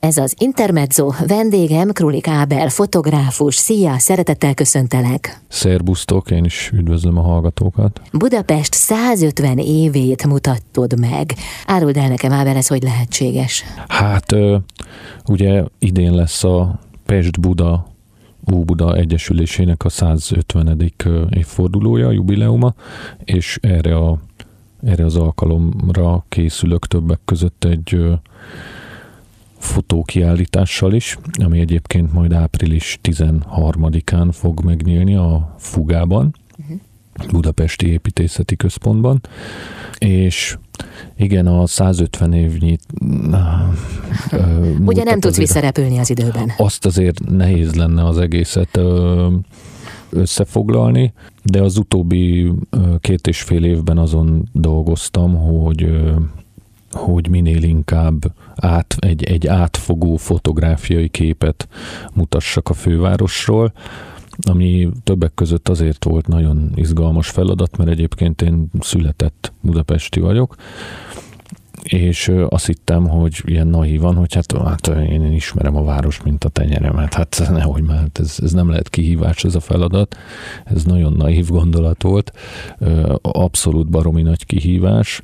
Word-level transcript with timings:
Ez 0.00 0.16
az 0.16 0.34
Intermezzo, 0.38 1.10
vendégem 1.26 1.88
Krulik 1.92 2.28
Ábel, 2.28 2.68
fotográfus. 2.68 3.54
Szia, 3.54 3.98
szeretettel 3.98 4.54
köszöntelek. 4.54 5.40
Szerbusztok, 5.48 6.30
én 6.30 6.44
is 6.44 6.70
üdvözlöm 6.74 7.18
a 7.18 7.22
hallgatókat. 7.22 8.00
Budapest 8.12 8.74
150 8.74 9.58
évét 9.58 10.26
mutattod 10.26 10.98
meg. 10.98 11.34
Áruld 11.66 11.96
el 11.96 12.08
nekem, 12.08 12.32
Ábel, 12.32 12.56
ez 12.56 12.66
hogy 12.66 12.82
lehetséges? 12.82 13.64
Hát 13.88 14.36
ugye 15.26 15.64
idén 15.78 16.14
lesz 16.14 16.44
a 16.44 16.78
Pest-Buda 17.06 17.86
Óbuda 18.52 18.96
Egyesülésének 18.96 19.84
a 19.84 19.88
150. 19.88 20.92
évfordulója, 21.30 22.10
jubileuma, 22.10 22.74
és 23.24 23.58
erre, 23.62 23.96
a, 23.96 24.18
erre 24.82 25.04
az 25.04 25.16
alkalomra 25.16 26.24
készülök 26.28 26.86
többek 26.86 27.20
között 27.24 27.64
egy 27.64 28.18
fotókiállítással 29.60 30.92
is, 30.92 31.18
ami 31.44 31.58
egyébként 31.58 32.12
majd 32.12 32.32
április 32.32 32.98
13-án 33.02 34.28
fog 34.32 34.64
megnyílni 34.64 35.14
a 35.14 35.54
Fugában, 35.58 36.34
uh-huh. 36.58 36.78
Budapesti 37.30 37.86
Építészeti 37.86 38.56
Központban, 38.56 39.20
és 39.98 40.58
igen, 41.16 41.46
a 41.46 41.66
150 41.66 42.32
évnyit... 42.32 42.82
Ugye 44.84 45.04
nem 45.04 45.20
tudsz 45.20 45.36
visszarepülni 45.36 45.98
az 45.98 46.10
időben. 46.10 46.52
Azt 46.56 46.86
azért 46.86 47.30
nehéz 47.30 47.74
lenne 47.74 48.04
az 48.06 48.18
egészet 48.18 48.80
összefoglalni, 50.10 51.12
de 51.42 51.62
az 51.62 51.76
utóbbi 51.76 52.52
két 53.00 53.26
és 53.26 53.42
fél 53.42 53.64
évben 53.64 53.98
azon 53.98 54.48
dolgoztam, 54.52 55.34
hogy 55.36 56.02
hogy 56.90 57.28
minél 57.28 57.62
inkább 57.62 58.32
át, 58.54 58.96
egy, 58.98 59.24
egy 59.24 59.46
átfogó 59.46 60.16
fotográfiai 60.16 61.08
képet 61.08 61.68
mutassak 62.14 62.68
a 62.68 62.72
fővárosról, 62.72 63.72
ami 64.42 64.88
többek 65.04 65.34
között 65.34 65.68
azért 65.68 66.04
volt 66.04 66.26
nagyon 66.26 66.72
izgalmas 66.74 67.28
feladat, 67.28 67.76
mert 67.76 67.90
egyébként 67.90 68.42
én 68.42 68.70
született 68.80 69.52
budapesti 69.60 70.20
vagyok, 70.20 70.56
és 71.82 72.32
azt 72.48 72.66
hittem, 72.66 73.08
hogy 73.08 73.42
ilyen 73.44 73.66
naívan, 73.66 74.14
hogy 74.14 74.34
hát, 74.34 74.52
hát 74.52 74.86
én 74.86 75.32
ismerem 75.32 75.76
a 75.76 75.82
város, 75.82 76.22
mint 76.22 76.44
a 76.44 76.48
tenyeremet. 76.48 77.14
Hát 77.14 77.48
nehogy 77.50 77.82
már, 77.82 77.98
hát 77.98 78.18
ez, 78.18 78.38
ez 78.42 78.52
nem 78.52 78.68
lehet 78.68 78.88
kihívás 78.88 79.44
ez 79.44 79.54
a 79.54 79.60
feladat. 79.60 80.16
Ez 80.64 80.84
nagyon 80.84 81.12
naív 81.12 81.48
gondolat 81.48 82.02
volt. 82.02 82.32
Abszolút 83.22 83.88
baromi 83.88 84.22
nagy 84.22 84.46
kihívás 84.46 85.22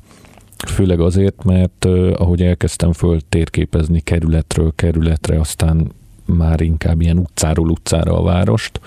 Főleg 0.65 0.99
azért, 0.99 1.43
mert 1.43 1.85
ahogy 2.15 2.41
elkezdtem 2.41 2.91
föl 2.91 3.19
térképezni 3.29 3.99
kerületről 3.99 4.71
kerületre, 4.75 5.39
aztán 5.39 5.91
már 6.25 6.61
inkább 6.61 7.01
ilyen 7.01 7.17
utcáról 7.17 7.69
utcára 7.69 8.17
a 8.19 8.23
várost, 8.23 8.79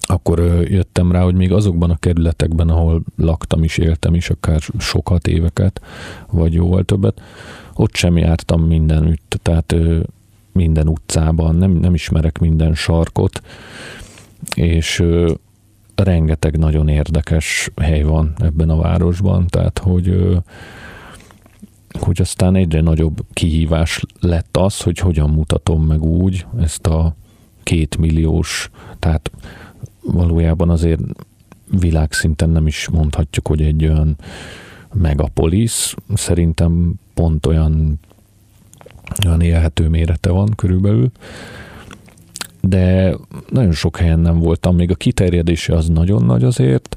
akkor 0.00 0.38
jöttem 0.64 1.12
rá, 1.12 1.22
hogy 1.22 1.34
még 1.34 1.52
azokban 1.52 1.90
a 1.90 1.96
kerületekben, 1.96 2.68
ahol 2.68 3.02
laktam 3.16 3.64
is, 3.64 3.78
éltem 3.78 4.14
is, 4.14 4.30
akár 4.30 4.60
sokat 4.78 5.26
éveket, 5.26 5.80
vagy 6.30 6.52
jóval 6.52 6.84
többet, 6.84 7.20
ott 7.74 7.94
sem 7.94 8.16
jártam 8.16 8.62
mindenütt, 8.62 9.38
tehát 9.42 9.74
minden 10.52 10.88
utcában, 10.88 11.54
nem, 11.54 11.70
nem 11.70 11.94
ismerek 11.94 12.38
minden 12.38 12.74
sarkot, 12.74 13.42
és 14.54 15.04
rengeteg 16.02 16.58
nagyon 16.58 16.88
érdekes 16.88 17.70
hely 17.76 18.02
van 18.02 18.32
ebben 18.38 18.70
a 18.70 18.76
városban, 18.76 19.46
tehát 19.46 19.78
hogy 19.78 20.36
hogy 21.98 22.20
aztán 22.20 22.54
egyre 22.54 22.80
nagyobb 22.80 23.24
kihívás 23.32 24.04
lett 24.20 24.56
az, 24.56 24.80
hogy 24.80 24.98
hogyan 24.98 25.30
mutatom 25.30 25.84
meg 25.84 26.02
úgy 26.02 26.46
ezt 26.60 26.86
a 26.86 27.14
két 27.62 27.96
milliós, 27.96 28.70
tehát 28.98 29.30
valójában 30.02 30.70
azért 30.70 31.00
világszinten 31.70 32.50
nem 32.50 32.66
is 32.66 32.88
mondhatjuk, 32.88 33.48
hogy 33.48 33.62
egy 33.62 33.84
olyan 33.84 34.16
megapolis, 34.92 35.94
szerintem 36.14 36.94
pont 37.14 37.46
olyan, 37.46 38.00
olyan 39.26 39.40
élhető 39.40 39.88
mérete 39.88 40.30
van 40.30 40.48
körülbelül, 40.56 41.10
de 42.68 43.14
nagyon 43.48 43.72
sok 43.72 43.96
helyen 43.96 44.18
nem 44.18 44.38
voltam, 44.38 44.76
még 44.76 44.90
a 44.90 44.94
kiterjedése 44.94 45.74
az 45.74 45.88
nagyon 45.88 46.24
nagy 46.24 46.44
azért, 46.44 46.96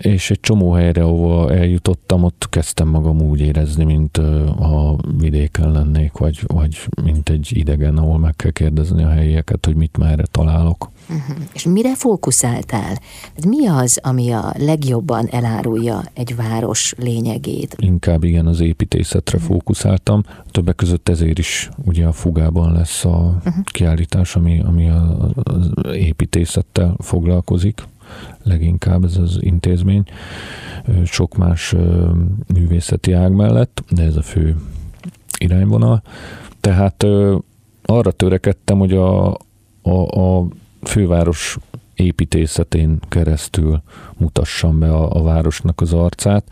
és 0.00 0.30
egy 0.30 0.40
csomó 0.40 0.72
helyre, 0.72 1.02
ahova 1.02 1.52
eljutottam, 1.52 2.22
ott 2.22 2.46
kezdtem 2.50 2.88
magam 2.88 3.20
úgy 3.20 3.40
érezni, 3.40 3.84
mint 3.84 4.20
ha 4.58 4.96
vidéken 5.18 5.72
lennék, 5.72 6.12
vagy, 6.12 6.40
vagy 6.46 6.86
mint 7.02 7.28
egy 7.28 7.50
idegen, 7.54 7.96
ahol 7.96 8.18
meg 8.18 8.36
kell 8.36 8.50
kérdezni 8.50 9.02
a 9.02 9.08
helyieket, 9.10 9.66
hogy 9.66 9.76
mit 9.76 9.96
merre 9.96 10.24
találok. 10.30 10.90
Uh-huh. 11.08 11.44
És 11.54 11.64
mire 11.64 11.94
fókuszáltál? 11.94 12.98
Mi 13.48 13.66
az, 13.66 14.00
ami 14.02 14.30
a 14.30 14.54
legjobban 14.58 15.28
elárulja 15.30 16.02
egy 16.14 16.36
város 16.36 16.94
lényegét? 16.98 17.76
Inkább 17.78 18.24
igen, 18.24 18.46
az 18.46 18.60
építészetre 18.60 19.36
uh-huh. 19.36 19.52
fókuszáltam. 19.52 20.22
Többek 20.50 20.74
között 20.74 21.08
ezért 21.08 21.38
is 21.38 21.68
ugye 21.84 22.06
a 22.06 22.12
Fugában 22.12 22.72
lesz 22.72 23.04
a 23.04 23.34
uh-huh. 23.44 23.64
kiállítás, 23.64 24.36
ami, 24.36 24.60
ami 24.60 24.88
az 24.88 25.70
építészettel 25.92 26.96
foglalkozik 26.98 27.82
leginkább 28.42 29.04
ez 29.04 29.16
az 29.16 29.36
intézmény, 29.40 30.02
sok 31.04 31.36
más 31.36 31.74
művészeti 32.54 33.12
ág 33.12 33.32
mellett, 33.32 33.82
de 33.90 34.02
ez 34.02 34.16
a 34.16 34.22
fő 34.22 34.56
irányvonal. 35.38 36.02
Tehát 36.60 37.06
arra 37.84 38.10
törekedtem, 38.10 38.78
hogy 38.78 38.92
a, 38.92 39.36
a, 39.82 40.20
a 40.20 40.46
főváros 40.82 41.58
építészetén 41.94 42.98
keresztül 43.08 43.82
mutassam 44.16 44.78
be 44.78 44.92
a, 44.92 45.16
a 45.16 45.22
városnak 45.22 45.80
az 45.80 45.92
arcát, 45.92 46.44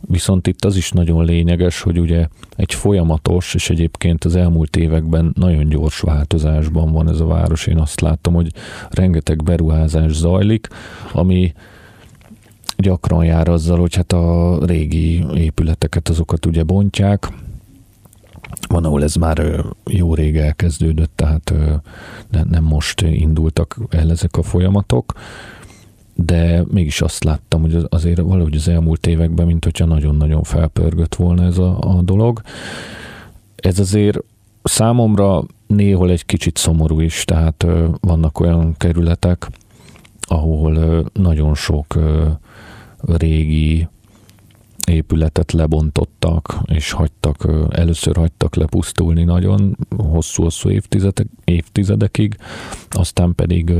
Viszont 0.00 0.46
itt 0.46 0.64
az 0.64 0.76
is 0.76 0.90
nagyon 0.90 1.24
lényeges, 1.24 1.80
hogy 1.80 2.00
ugye 2.00 2.28
egy 2.56 2.74
folyamatos, 2.74 3.54
és 3.54 3.70
egyébként 3.70 4.24
az 4.24 4.36
elmúlt 4.36 4.76
években 4.76 5.32
nagyon 5.34 5.68
gyors 5.68 6.00
változásban 6.00 6.92
van 6.92 7.08
ez 7.08 7.20
a 7.20 7.26
város. 7.26 7.66
Én 7.66 7.78
azt 7.78 8.00
látom, 8.00 8.34
hogy 8.34 8.52
rengeteg 8.90 9.42
beruházás 9.42 10.12
zajlik, 10.12 10.68
ami 11.12 11.52
gyakran 12.76 13.24
jár 13.24 13.48
azzal, 13.48 13.78
hogy 13.78 13.94
hát 13.94 14.12
a 14.12 14.58
régi 14.66 15.24
épületeket 15.34 16.08
azokat 16.08 16.46
ugye 16.46 16.62
bontják, 16.62 17.28
van, 18.68 18.84
ahol 18.84 19.02
ez 19.02 19.14
már 19.14 19.64
jó 19.84 20.14
rég 20.14 20.36
elkezdődött, 20.36 21.12
tehát 21.14 21.54
nem 22.50 22.64
most 22.64 23.00
indultak 23.00 23.78
el 23.90 24.10
ezek 24.10 24.36
a 24.36 24.42
folyamatok, 24.42 25.12
de 26.16 26.64
mégis 26.70 27.00
azt 27.00 27.24
láttam, 27.24 27.60
hogy 27.60 27.86
azért 27.88 28.20
valahogy 28.20 28.56
az 28.56 28.68
elmúlt 28.68 29.06
években, 29.06 29.46
mint 29.46 29.64
hogyha 29.64 29.84
nagyon-nagyon 29.84 30.42
felpörgött 30.42 31.14
volna 31.14 31.44
ez 31.44 31.58
a, 31.58 31.78
a 31.80 32.02
dolog. 32.02 32.40
Ez 33.56 33.78
azért 33.78 34.18
számomra 34.62 35.42
néhol 35.66 36.10
egy 36.10 36.26
kicsit 36.26 36.56
szomorú 36.56 37.00
is, 37.00 37.24
tehát 37.24 37.66
vannak 38.00 38.40
olyan 38.40 38.74
kerületek, 38.76 39.48
ahol 40.20 41.04
nagyon 41.12 41.54
sok 41.54 41.98
régi 43.00 43.88
épületet 44.86 45.52
lebontottak, 45.52 46.58
és 46.64 46.90
hagytak, 46.90 47.48
először 47.70 48.16
hagytak 48.16 48.54
lepusztulni 48.54 49.24
nagyon 49.24 49.76
hosszú-hosszú 49.96 50.70
évtizedek, 50.70 51.26
évtizedekig, 51.44 52.36
aztán 52.90 53.34
pedig 53.34 53.72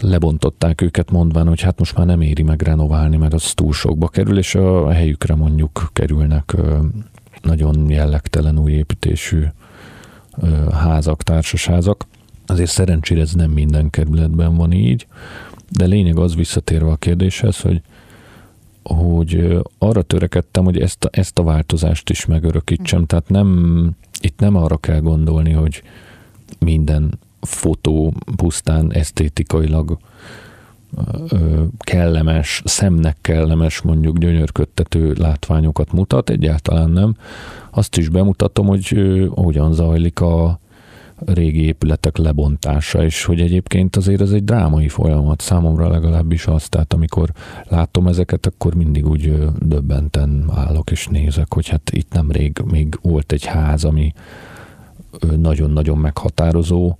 lebontották 0.00 0.80
őket 0.80 1.10
mondván, 1.10 1.48
hogy 1.48 1.60
hát 1.60 1.78
most 1.78 1.96
már 1.96 2.06
nem 2.06 2.20
éri 2.20 2.42
meg 2.42 2.62
renoválni, 2.62 3.16
mert 3.16 3.34
az 3.34 3.52
túl 3.54 3.72
sokba 3.72 4.08
kerül, 4.08 4.38
és 4.38 4.54
a 4.54 4.90
helyükre 4.90 5.34
mondjuk 5.34 5.90
kerülnek 5.92 6.56
nagyon 7.42 7.90
jellegtelen 7.90 8.58
új 8.58 8.72
építésű 8.72 9.44
házak, 10.72 11.22
társasházak. 11.22 12.06
Azért 12.46 12.70
szerencsére 12.70 13.20
ez 13.20 13.32
nem 13.32 13.50
minden 13.50 13.90
kerületben 13.90 14.56
van 14.56 14.72
így, 14.72 15.06
de 15.68 15.84
lényeg 15.84 16.18
az 16.18 16.34
visszatérve 16.34 16.90
a 16.90 16.96
kérdéshez, 16.96 17.60
hogy 17.60 17.80
hogy 18.82 19.58
arra 19.78 20.02
törekedtem, 20.02 20.64
hogy 20.64 20.80
ezt 20.80 21.04
a, 21.04 21.08
ezt 21.12 21.38
a 21.38 21.42
változást 21.42 22.10
is 22.10 22.26
megörökítsem. 22.26 23.00
Mm. 23.00 23.04
Tehát 23.04 23.28
nem, 23.28 23.90
itt 24.20 24.38
nem 24.38 24.56
arra 24.56 24.76
kell 24.76 25.00
gondolni, 25.00 25.52
hogy 25.52 25.82
minden 26.58 27.18
fotó 27.40 28.12
pusztán 28.36 28.92
esztétikailag 28.92 29.98
kellemes, 31.78 32.62
szemnek 32.64 33.16
kellemes, 33.20 33.80
mondjuk 33.80 34.18
gyönyörködtető 34.18 35.12
látványokat 35.12 35.92
mutat, 35.92 36.30
egyáltalán 36.30 36.90
nem. 36.90 37.16
Azt 37.70 37.96
is 37.96 38.08
bemutatom, 38.08 38.66
hogy 38.66 39.02
hogyan 39.34 39.72
zajlik 39.72 40.20
a, 40.20 40.60
régi 41.26 41.64
épületek 41.64 42.16
lebontása, 42.16 43.04
és 43.04 43.24
hogy 43.24 43.40
egyébként 43.40 43.96
azért 43.96 44.20
ez 44.20 44.30
egy 44.30 44.44
drámai 44.44 44.88
folyamat, 44.88 45.40
számomra 45.40 45.88
legalábbis 45.88 46.46
az, 46.46 46.68
tehát 46.68 46.92
amikor 46.92 47.32
látom 47.68 48.06
ezeket, 48.06 48.46
akkor 48.46 48.74
mindig 48.74 49.06
úgy 49.06 49.34
döbbenten 49.58 50.50
állok 50.54 50.90
és 50.90 51.06
nézek, 51.06 51.54
hogy 51.54 51.68
hát 51.68 51.90
itt 51.90 52.12
nemrég 52.12 52.58
még 52.64 52.98
volt 53.02 53.32
egy 53.32 53.44
ház, 53.44 53.84
ami 53.84 54.12
nagyon-nagyon 55.36 55.98
meghatározó 55.98 56.96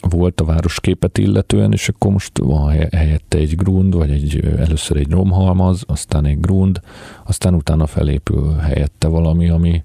volt 0.00 0.40
a 0.40 0.44
városképet 0.44 1.18
illetően, 1.18 1.72
és 1.72 1.88
akkor 1.88 2.12
most 2.12 2.38
van 2.38 2.68
helyette 2.90 3.38
egy 3.38 3.56
grund, 3.56 3.94
vagy 3.94 4.10
egy, 4.10 4.44
először 4.58 4.96
egy 4.96 5.10
romhalmaz, 5.10 5.84
aztán 5.86 6.24
egy 6.24 6.40
grund, 6.40 6.80
aztán 7.26 7.54
utána 7.54 7.86
felépül 7.86 8.54
helyette 8.54 9.08
valami, 9.08 9.48
ami 9.48 9.82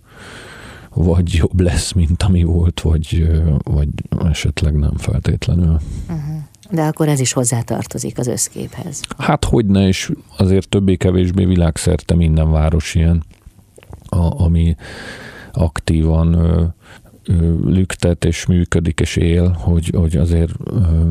vagy 0.96 1.34
jobb 1.34 1.60
lesz, 1.60 1.92
mint 1.92 2.24
ami 2.24 2.44
volt, 2.44 2.82
vagy, 2.82 3.28
vagy 3.64 3.90
esetleg 4.26 4.76
nem 4.76 4.98
feltétlenül. 4.98 5.80
Uh-huh. 6.10 6.36
De 6.72 6.82
akkor 6.82 7.08
ez 7.08 7.20
is 7.20 7.34
hozzátartozik 7.34 8.18
az 8.18 8.28
összképhez. 8.28 9.02
Hát 9.18 9.46
hogyne, 9.46 9.88
és 9.88 10.12
azért 10.38 10.70
többé-kevésbé 10.70 11.46
világszerte 11.46 12.16
minden 12.16 12.52
város 12.52 12.96
ilyen, 12.96 13.24
a, 14.06 14.44
ami 14.44 14.76
aktívan 15.52 16.34
ö, 16.34 16.64
ö, 17.24 17.54
lüktet 17.66 18.26
és 18.26 18.46
működik 18.46 19.00
és 19.00 19.16
él, 19.16 19.50
hogy, 19.50 19.94
hogy 19.98 20.18
azért 20.18 20.52
ö, 20.64 21.10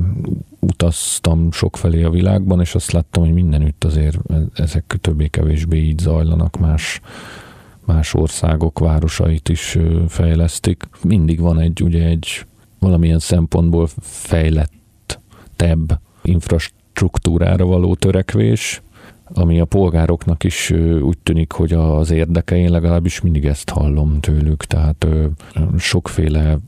utaztam 0.61 1.53
sokfelé 1.53 2.03
a 2.03 2.11
világban, 2.11 2.61
és 2.61 2.75
azt 2.75 2.93
láttam, 2.93 3.23
hogy 3.23 3.33
mindenütt 3.33 3.85
azért 3.85 4.19
e, 4.29 4.43
ezek 4.55 4.97
többé-kevésbé 5.01 5.77
így 5.77 5.99
zajlanak 5.99 6.59
más 6.59 7.01
más 7.87 8.15
országok 8.15 8.79
városait 8.79 9.49
is 9.49 9.79
fejlesztik. 10.09 10.89
Mindig 11.03 11.41
van 11.41 11.61
egy, 11.61 11.83
ugye 11.83 12.05
egy 12.05 12.47
valamilyen 12.79 13.19
szempontból 13.19 13.89
fejlett 14.01 15.21
tebb 15.57 16.01
infrastruktúrára 16.23 17.65
való 17.65 17.95
törekvés, 17.95 18.83
ami 19.25 19.61
a 19.61 19.65
polgároknak 19.65 20.45
is 20.45 20.71
úgy 21.01 21.19
tűnik, 21.19 21.53
hogy 21.53 21.73
az 21.73 22.11
érdeke, 22.11 22.57
én 22.57 22.71
legalábbis 22.71 23.21
mindig 23.21 23.45
ezt 23.45 23.71
hallom 23.71 24.21
tőlük, 24.21 24.65
tehát 24.65 25.07
sokféle 25.79 26.59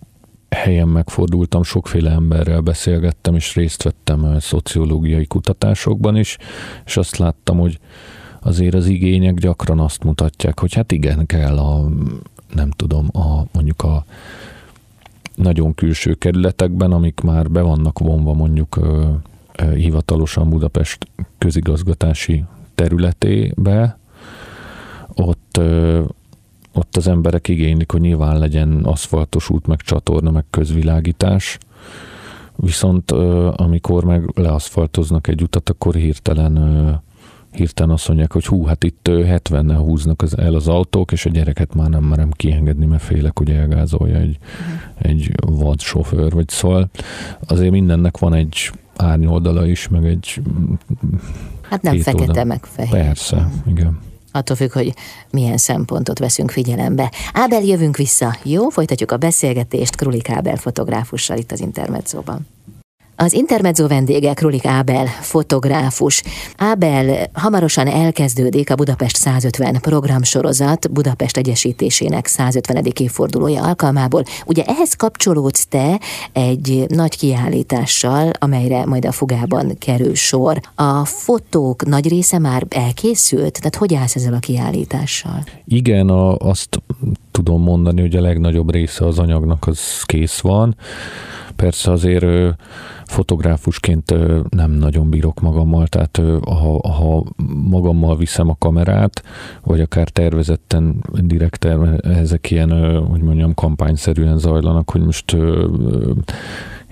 helyen 0.49 0.89
megfordultam, 0.89 1.63
sokféle 1.63 2.11
emberrel 2.11 2.61
beszélgettem, 2.61 3.35
és 3.35 3.55
részt 3.55 3.83
vettem 3.83 4.39
szociológiai 4.39 5.27
kutatásokban 5.27 6.17
is, 6.17 6.37
és 6.85 6.97
azt 6.97 7.17
láttam, 7.17 7.59
hogy 7.59 7.79
azért 8.41 8.75
az 8.75 8.87
igények 8.87 9.35
gyakran 9.35 9.79
azt 9.79 10.05
mutatják, 10.05 10.61
hogy 10.61 10.75
hát 10.75 10.93
igen, 10.93 11.27
kell 11.27 11.59
a, 11.59 11.89
nem 12.55 12.71
tudom, 12.71 13.09
a, 13.13 13.47
mondjuk 13.53 13.83
a 13.83 14.05
nagyon 15.35 15.75
külső 15.75 16.15
kerületekben, 16.15 16.93
amik 16.93 17.21
már 17.21 17.51
be 17.51 17.61
vannak 17.61 17.99
vonva 17.99 18.33
mondjuk 18.33 18.77
ö, 18.77 19.11
ö, 19.57 19.75
hivatalosan 19.75 20.51
Budapest 20.51 21.07
közigazgatási 21.39 22.45
területébe, 22.75 23.99
ott, 25.15 25.57
ö, 25.59 26.03
ott 26.73 26.97
az 26.97 27.09
emberek 27.09 27.49
igénylik, 27.49 27.91
hogy 27.91 28.01
nyilván 28.01 28.39
legyen 28.39 28.85
aszfaltos 28.85 29.51
út, 29.51 29.67
meg 29.67 29.81
csatorna, 29.81 30.31
meg 30.31 30.45
közvilágítás, 30.51 31.59
viszont 32.57 33.11
amikor 33.57 34.05
meg 34.05 34.31
leaszfaltoznak 34.35 35.27
egy 35.27 35.43
utat, 35.43 35.69
akkor 35.69 35.95
hirtelen 35.95 36.57
hirtelen 37.57 37.93
azt 37.93 38.09
mondják, 38.09 38.33
hogy 38.33 38.47
hú, 38.47 38.65
hát 38.65 38.85
itt 38.85 39.09
70-nel 39.09 39.79
húznak 39.79 40.23
az, 40.23 40.39
el 40.39 40.55
az 40.55 40.69
autók, 40.69 41.13
és 41.13 41.27
a 41.27 41.31
gyereket 41.31 41.75
már 41.75 41.89
nem 41.89 42.05
merem 42.05 42.31
kiengedni, 42.31 42.87
mert 42.87 43.03
félek, 43.03 43.39
hogy 43.39 43.51
elgázolja 43.51 44.17
egy, 44.17 44.37
uh-huh. 44.41 45.11
egy 45.11 45.33
vad 45.47 45.81
sofőr, 45.81 46.33
vagy 46.33 46.49
szóval 46.49 46.91
azért 47.47 47.71
mindennek 47.71 48.19
van 48.19 48.35
egy 48.35 48.71
árnyoldala 48.97 49.67
is, 49.67 49.89
meg 49.89 50.07
egy 50.07 50.41
Hát 51.71 51.83
nem 51.83 51.99
fekete, 51.99 52.29
oldal. 52.29 52.45
meg 52.45 52.65
fehér. 52.65 52.91
Persze, 52.91 53.49
igen. 53.67 53.99
Attól 54.33 54.57
függ, 54.57 54.73
hogy 54.73 54.95
milyen 55.31 55.57
szempontot 55.57 56.19
veszünk 56.19 56.51
figyelembe. 56.51 57.13
Ábel, 57.33 57.63
jövünk 57.63 57.97
vissza. 57.97 58.37
Jó, 58.43 58.69
folytatjuk 58.69 59.13
a 59.13 59.17
beszélgetést 59.17 59.97
Krulik 59.97 60.31
Ábel 60.31 60.57
fotográfussal 60.57 61.39
itt 61.39 61.53
az 61.53 61.61
Intermedzóban. 61.61 62.47
Az 63.19 63.33
Intermezzo 63.33 63.87
vendége 63.87 64.35
Krulik 64.35 64.65
Ábel, 64.65 65.07
fotográfus. 65.07 66.23
Ábel, 66.57 67.31
hamarosan 67.33 67.87
elkezdődik 67.87 68.71
a 68.71 68.75
Budapest 68.75 69.17
150 69.17 69.81
programsorozat 69.81 70.93
Budapest 70.93 71.37
Egyesítésének 71.37 72.27
150. 72.27 72.85
évfordulója 73.01 73.63
alkalmából. 73.63 74.23
Ugye 74.47 74.63
ehhez 74.65 74.95
kapcsolódsz 74.95 75.67
te 75.67 76.01
egy 76.33 76.85
nagy 76.89 77.19
kiállítással, 77.19 78.31
amelyre 78.39 78.87
majd 78.87 79.05
a 79.05 79.13
fogában 79.13 79.79
kerül 79.79 80.15
sor. 80.15 80.61
A 80.75 81.05
fotók 81.05 81.87
nagy 81.87 82.09
része 82.09 82.39
már 82.39 82.67
elkészült? 82.69 83.59
Tehát 83.59 83.77
hogy 83.77 83.95
állsz 83.95 84.17
ezzel 84.17 84.35
a 84.35 84.39
kiállítással? 84.39 85.45
Igen, 85.65 86.09
a, 86.09 86.37
azt 86.37 86.83
tudom 87.31 87.63
mondani, 87.63 88.01
hogy 88.01 88.17
a 88.17 88.21
legnagyobb 88.21 88.73
része 88.73 89.07
az 89.07 89.19
anyagnak 89.19 89.67
az 89.67 90.03
kész 90.05 90.41
van. 90.41 90.77
Persze 91.57 91.91
azért 91.91 92.57
fotográfusként 93.05 94.15
nem 94.51 94.71
nagyon 94.71 95.11
bírok 95.11 95.41
magammal, 95.41 95.87
tehát 95.87 96.21
ha, 96.45 96.89
ha 96.89 97.25
magammal 97.69 98.17
viszem 98.17 98.49
a 98.49 98.57
kamerát, 98.59 99.23
vagy 99.63 99.81
akár 99.81 100.09
tervezetten, 100.09 101.05
direkt 101.13 101.65
ezek 102.05 102.51
ilyen, 102.51 103.01
hogy 103.05 103.21
mondjam, 103.21 103.55
kampányszerűen 103.55 104.39
zajlanak, 104.39 104.91
hogy 104.91 105.01
most 105.01 105.37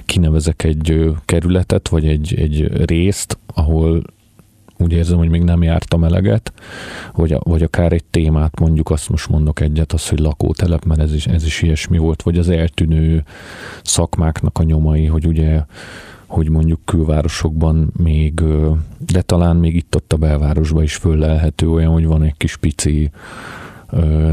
kinevezek 0.07 0.63
egy 0.65 1.13
kerületet, 1.25 1.89
vagy 1.89 2.07
egy, 2.07 2.35
egy 2.35 2.85
részt, 2.85 3.39
ahol 3.55 4.03
úgy 4.79 4.93
érzem, 4.93 5.19
hogy 5.19 5.29
még 5.29 5.43
nem 5.43 5.63
jártam 5.63 6.05
eleget, 6.05 6.53
vagy, 7.13 7.37
vagy 7.43 7.63
akár 7.63 7.93
egy 7.93 8.05
témát, 8.05 8.61
mondjuk 8.61 8.91
azt 8.91 9.09
most 9.09 9.29
mondok 9.29 9.61
egyet, 9.61 9.93
az, 9.93 10.09
hogy 10.09 10.19
lakótelep, 10.19 10.85
mert 10.85 11.01
ez 11.01 11.15
is, 11.15 11.27
ez 11.27 11.45
is 11.45 11.63
ilyesmi 11.63 11.99
volt, 11.99 12.23
vagy 12.23 12.39
az 12.39 12.49
eltűnő 12.49 13.25
szakmáknak 13.83 14.59
a 14.59 14.63
nyomai, 14.63 15.07
hogy 15.07 15.27
ugye 15.27 15.63
hogy 16.27 16.49
mondjuk 16.49 16.81
külvárosokban 16.85 17.93
még, 17.97 18.43
de 18.99 19.23
talán 19.23 19.57
még 19.57 19.77
itt-ott 19.77 20.13
a 20.13 20.17
belvárosban 20.17 20.83
is 20.83 20.95
föllelhető 20.95 21.71
olyan, 21.71 21.93
hogy 21.93 22.07
van 22.07 22.23
egy 22.23 22.37
kis 22.37 22.57
pici 22.57 23.11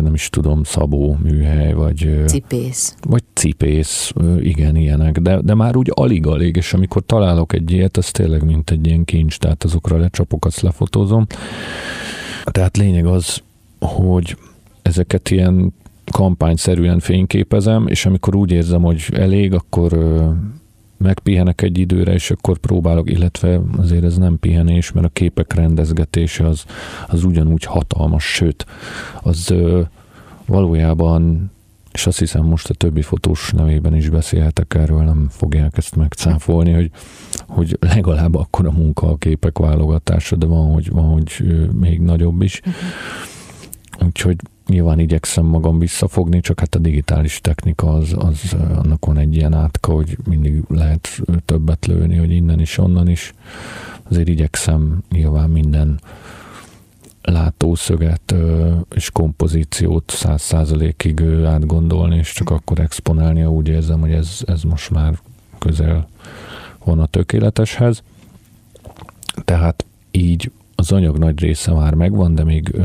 nem 0.01 0.13
is 0.13 0.29
tudom, 0.29 0.63
szabó 0.63 1.17
műhely, 1.23 1.73
vagy... 1.73 2.23
Cipész. 2.25 2.95
Vagy 3.07 3.23
cipész, 3.33 4.13
igen, 4.39 4.75
ilyenek, 4.75 5.19
de, 5.19 5.39
de 5.41 5.53
már 5.53 5.75
úgy 5.75 5.91
alig-alig, 5.93 6.55
és 6.55 6.73
amikor 6.73 7.01
találok 7.05 7.53
egy 7.53 7.71
ilyet, 7.71 7.97
az 7.97 8.11
tényleg 8.11 8.43
mint 8.43 8.69
egy 8.71 8.87
ilyen 8.87 9.05
kincs, 9.05 9.37
tehát 9.37 9.63
azokra 9.63 9.97
lecsapok, 9.97 10.45
azt 10.45 10.61
lefotózom. 10.61 11.25
Tehát 12.43 12.77
lényeg 12.77 13.05
az, 13.05 13.41
hogy 13.79 14.37
ezeket 14.81 15.29
ilyen 15.29 15.73
kampányszerűen 16.11 16.99
fényképezem, 16.99 17.87
és 17.87 18.05
amikor 18.05 18.35
úgy 18.35 18.51
érzem, 18.51 18.81
hogy 18.81 19.05
elég, 19.13 19.53
akkor 19.53 19.97
megpihenek 21.01 21.61
egy 21.61 21.77
időre, 21.77 22.13
és 22.13 22.31
akkor 22.31 22.57
próbálok, 22.57 23.09
illetve 23.09 23.61
azért 23.77 24.03
ez 24.03 24.17
nem 24.17 24.39
pihenés, 24.39 24.91
mert 24.91 25.05
a 25.05 25.09
képek 25.09 25.53
rendezgetése 25.53 26.47
az, 26.47 26.65
az 27.07 27.23
ugyanúgy 27.23 27.63
hatalmas, 27.63 28.23
sőt, 28.23 28.65
az 29.21 29.49
ö, 29.49 29.81
valójában 30.45 31.51
és 31.91 32.07
azt 32.07 32.19
hiszem 32.19 32.45
most 32.45 32.69
a 32.69 32.73
többi 32.73 33.01
fotós 33.01 33.51
nevében 33.51 33.95
is 33.95 34.09
beszélhetek 34.09 34.73
erről, 34.73 35.03
nem 35.03 35.27
fogják 35.29 35.77
ezt 35.77 35.95
megcáfolni, 35.95 36.71
hogy, 36.71 36.91
hogy 37.47 37.77
legalább 37.79 38.35
akkor 38.35 38.65
a 38.65 38.71
munka 38.71 39.07
a 39.07 39.15
képek 39.15 39.57
válogatása, 39.57 40.35
de 40.35 40.45
van, 40.45 40.73
hogy, 40.73 40.89
van, 40.89 41.03
hogy 41.03 41.43
még 41.73 42.01
nagyobb 42.01 42.41
is. 42.41 42.59
Uh-huh. 42.59 44.07
Úgyhogy 44.07 44.35
nyilván 44.71 44.99
igyekszem 44.99 45.45
magam 45.45 45.79
visszafogni, 45.79 46.39
csak 46.39 46.59
hát 46.59 46.75
a 46.75 46.79
digitális 46.79 47.41
technika 47.41 47.93
az, 47.93 48.15
az 48.17 48.55
annak 48.75 49.05
van 49.05 49.17
egy 49.17 49.35
ilyen 49.35 49.53
átka, 49.53 49.93
hogy 49.93 50.17
mindig 50.27 50.63
lehet 50.67 51.21
többet 51.45 51.85
lőni, 51.85 52.15
hogy 52.17 52.31
innen 52.31 52.59
is, 52.59 52.77
onnan 52.77 53.07
is. 53.07 53.33
Azért 54.09 54.27
igyekszem 54.27 55.03
nyilván 55.09 55.49
minden 55.49 55.99
látószöget 57.21 58.33
és 58.95 59.09
kompozíciót 59.09 60.11
száz 60.11 60.41
százalékig 60.41 61.21
átgondolni, 61.45 62.15
és 62.15 62.33
csak 62.33 62.49
akkor 62.49 62.79
exponálni, 62.79 63.43
úgy 63.43 63.67
érzem, 63.67 63.99
hogy 63.99 64.11
ez, 64.11 64.39
ez 64.45 64.61
most 64.61 64.89
már 64.89 65.19
közel 65.57 66.07
van 66.83 66.99
a 66.99 67.05
tökéleteshez. 67.05 68.03
Tehát 69.45 69.85
így 70.11 70.51
az 70.81 70.91
anyag 70.91 71.17
nagy 71.17 71.39
része 71.39 71.71
már 71.71 71.93
megvan, 71.93 72.35
de 72.35 72.43
még 72.43 72.75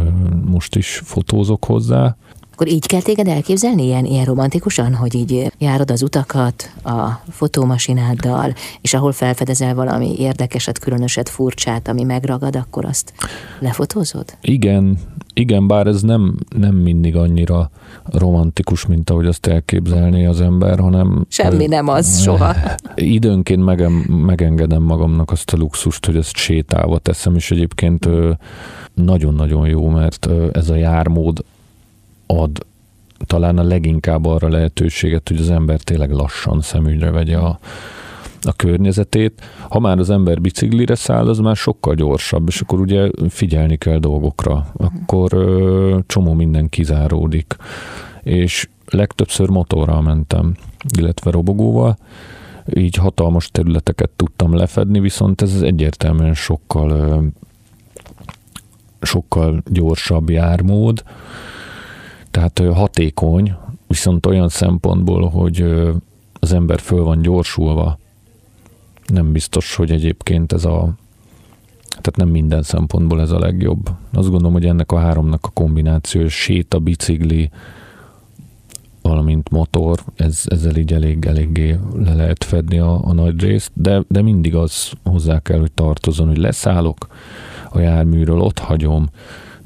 most 0.44 0.76
is 0.76 1.00
fotózok 1.04 1.64
hozzá. 1.64 2.16
Akkor 2.52 2.68
így 2.68 2.86
kell 2.86 3.00
téged 3.00 3.28
elképzelni, 3.28 3.84
ilyen, 3.84 4.04
ilyen 4.04 4.24
romantikusan, 4.24 4.94
hogy 4.94 5.14
így 5.14 5.52
járod 5.58 5.90
az 5.90 6.02
utakat 6.02 6.72
a 6.84 7.08
fotómasináddal, 7.30 8.54
és 8.80 8.94
ahol 8.94 9.12
felfedezel 9.12 9.74
valami 9.74 10.14
érdekeset, 10.18 10.78
különöset, 10.78 11.28
furcsát, 11.28 11.88
ami 11.88 12.02
megragad, 12.02 12.56
akkor 12.56 12.84
azt 12.84 13.12
lefotózod? 13.58 14.24
Igen, 14.40 14.98
igen, 15.34 15.66
bár 15.66 15.86
ez 15.86 16.02
nem, 16.02 16.38
nem 16.56 16.74
mindig 16.74 17.16
annyira 17.16 17.70
romantikus, 18.12 18.86
mint 18.86 19.10
ahogy 19.10 19.26
azt 19.26 19.46
elképzelné 19.46 20.26
az 20.26 20.40
ember, 20.40 20.78
hanem... 20.78 21.26
Semmi 21.28 21.66
nem 21.66 21.88
az 21.88 22.22
soha. 22.22 22.54
Időnként 22.94 23.64
megen, 23.64 23.92
megengedem 24.08 24.82
magamnak 24.82 25.30
azt 25.30 25.52
a 25.52 25.56
luxust, 25.56 26.06
hogy 26.06 26.16
ezt 26.16 26.36
sétálva 26.36 26.98
teszem, 26.98 27.34
és 27.34 27.50
egyébként 27.50 28.08
nagyon-nagyon 28.94 29.68
jó, 29.68 29.88
mert 29.88 30.28
ez 30.52 30.70
a 30.70 30.74
jármód 30.74 31.44
ad 32.26 32.66
talán 33.26 33.58
a 33.58 33.62
leginkább 33.62 34.26
arra 34.26 34.48
lehetőséget, 34.48 35.28
hogy 35.28 35.40
az 35.40 35.50
ember 35.50 35.80
tényleg 35.80 36.10
lassan 36.10 36.60
szemügyre 36.60 37.10
vegye 37.10 37.36
a, 37.36 37.58
a 38.48 38.52
környezetét. 38.52 39.44
Ha 39.68 39.78
már 39.78 39.98
az 39.98 40.10
ember 40.10 40.40
biciklire 40.40 40.94
száll, 40.94 41.28
az 41.28 41.38
már 41.38 41.56
sokkal 41.56 41.94
gyorsabb, 41.94 42.48
és 42.48 42.60
akkor 42.60 42.80
ugye 42.80 43.10
figyelni 43.28 43.76
kell 43.76 43.98
dolgokra. 43.98 44.66
Akkor 44.76 45.32
ö, 45.32 45.98
csomó 46.06 46.32
minden 46.32 46.68
kizáródik. 46.68 47.56
És 48.22 48.68
legtöbbször 48.90 49.48
motorral 49.48 50.02
mentem, 50.02 50.54
illetve 50.98 51.30
robogóval, 51.30 51.98
így 52.74 52.96
hatalmas 52.96 53.48
területeket 53.50 54.10
tudtam 54.16 54.54
lefedni, 54.54 55.00
viszont 55.00 55.42
ez 55.42 55.62
egyértelműen 55.62 56.34
sokkal 56.34 57.22
sokkal 59.00 59.62
gyorsabb 59.66 60.30
jármód, 60.30 61.02
tehát 62.30 62.62
hatékony, 62.72 63.56
viszont 63.86 64.26
olyan 64.26 64.48
szempontból, 64.48 65.28
hogy 65.28 65.64
az 66.32 66.52
ember 66.52 66.80
föl 66.80 67.02
van 67.02 67.22
gyorsulva. 67.22 67.98
Nem 69.06 69.32
biztos, 69.32 69.74
hogy 69.74 69.90
egyébként 69.90 70.52
ez 70.52 70.64
a 70.64 70.94
tehát 71.88 72.16
nem 72.16 72.28
minden 72.28 72.62
szempontból 72.62 73.20
ez 73.20 73.30
a 73.30 73.38
legjobb. 73.38 73.90
Azt 74.12 74.28
gondolom, 74.28 74.52
hogy 74.52 74.66
ennek 74.66 74.92
a 74.92 74.98
háromnak 74.98 75.46
a 75.46 75.48
kombináció, 75.48 76.28
séta, 76.28 76.78
bicikli, 76.78 77.50
valamint 79.02 79.50
motor, 79.50 79.98
ez, 80.16 80.42
ezzel 80.44 80.76
így 80.76 80.92
elég, 80.92 81.24
eléggé 81.24 81.78
le 81.96 82.14
lehet 82.14 82.44
fedni 82.44 82.78
a, 82.78 83.00
a 83.04 83.12
nagy 83.12 83.40
részt, 83.40 83.70
de, 83.74 84.02
de 84.08 84.22
mindig 84.22 84.54
az 84.54 84.92
hozzá 85.04 85.40
kell, 85.40 85.58
hogy 85.58 85.72
tartozon, 85.72 86.26
hogy 86.26 86.38
leszállok 86.38 87.06
a 87.70 87.78
járműről, 87.78 88.40
ott 88.40 88.58
hagyom, 88.58 89.08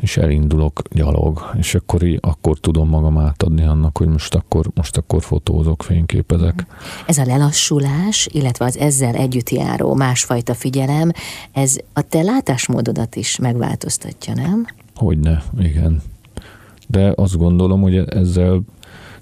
és 0.00 0.16
elindulok 0.16 0.82
gyalog, 0.90 1.50
és 1.58 1.74
akkor, 1.74 2.02
akkor 2.20 2.58
tudom 2.58 2.88
magam 2.88 3.18
átadni 3.18 3.62
annak, 3.64 3.98
hogy 3.98 4.08
most 4.08 4.34
akkor, 4.34 4.66
most 4.74 4.96
akkor 4.96 5.22
fotózok, 5.22 5.82
fényképezek. 5.82 6.66
Ez 7.06 7.18
a 7.18 7.24
lelassulás, 7.24 8.28
illetve 8.32 8.64
az 8.64 8.76
ezzel 8.76 9.14
együtt 9.14 9.50
járó 9.50 9.94
másfajta 9.94 10.54
figyelem, 10.54 11.10
ez 11.52 11.76
a 11.92 12.00
te 12.02 12.22
látásmódodat 12.22 13.16
is 13.16 13.38
megváltoztatja, 13.38 14.34
nem? 14.34 14.66
Hogyne, 14.94 15.42
igen. 15.58 16.02
De 16.86 17.12
azt 17.16 17.36
gondolom, 17.36 17.80
hogy 17.80 17.96
ezzel 17.96 18.60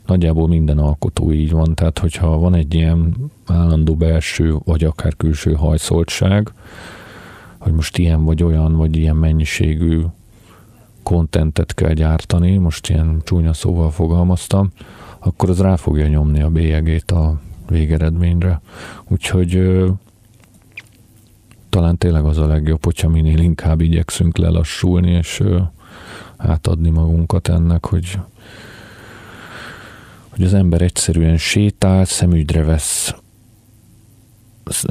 nagyjából 0.06 0.48
minden 0.48 0.78
alkotó 0.78 1.32
így 1.32 1.50
van, 1.50 1.74
tehát 1.74 1.98
hogyha 1.98 2.38
van 2.38 2.54
egy 2.54 2.74
ilyen 2.74 3.14
állandó 3.46 3.94
belső, 3.94 4.56
vagy 4.64 4.84
akár 4.84 5.16
külső 5.16 5.52
hajszoltság, 5.52 6.52
hogy 7.58 7.72
most 7.72 7.98
ilyen 7.98 8.24
vagy 8.24 8.42
olyan, 8.42 8.76
vagy 8.76 8.96
ilyen 8.96 9.16
mennyiségű 9.16 10.00
kontentet 11.08 11.74
kell 11.74 11.92
gyártani, 11.92 12.56
most 12.56 12.88
ilyen 12.88 13.20
csúnya 13.24 13.52
szóval 13.52 13.90
fogalmaztam, 13.90 14.70
akkor 15.18 15.50
az 15.50 15.60
rá 15.60 15.76
fogja 15.76 16.06
nyomni 16.06 16.42
a 16.42 16.48
bélyegét 16.48 17.10
a 17.10 17.40
végeredményre. 17.68 18.60
Úgyhogy 19.04 19.54
ö, 19.54 19.88
talán 21.68 21.98
tényleg 21.98 22.24
az 22.24 22.38
a 22.38 22.46
legjobb, 22.46 22.84
hogyha 22.84 23.08
minél 23.08 23.38
inkább 23.38 23.80
igyekszünk 23.80 24.36
lelassulni, 24.36 25.10
és 25.10 25.40
ö, 25.40 25.60
átadni 26.36 26.90
magunkat 26.90 27.48
ennek, 27.48 27.86
hogy 27.86 28.18
hogy 30.28 30.42
az 30.42 30.54
ember 30.54 30.82
egyszerűen 30.82 31.36
sétál, 31.36 32.04
szemügyre 32.04 32.64
vesz 32.64 33.14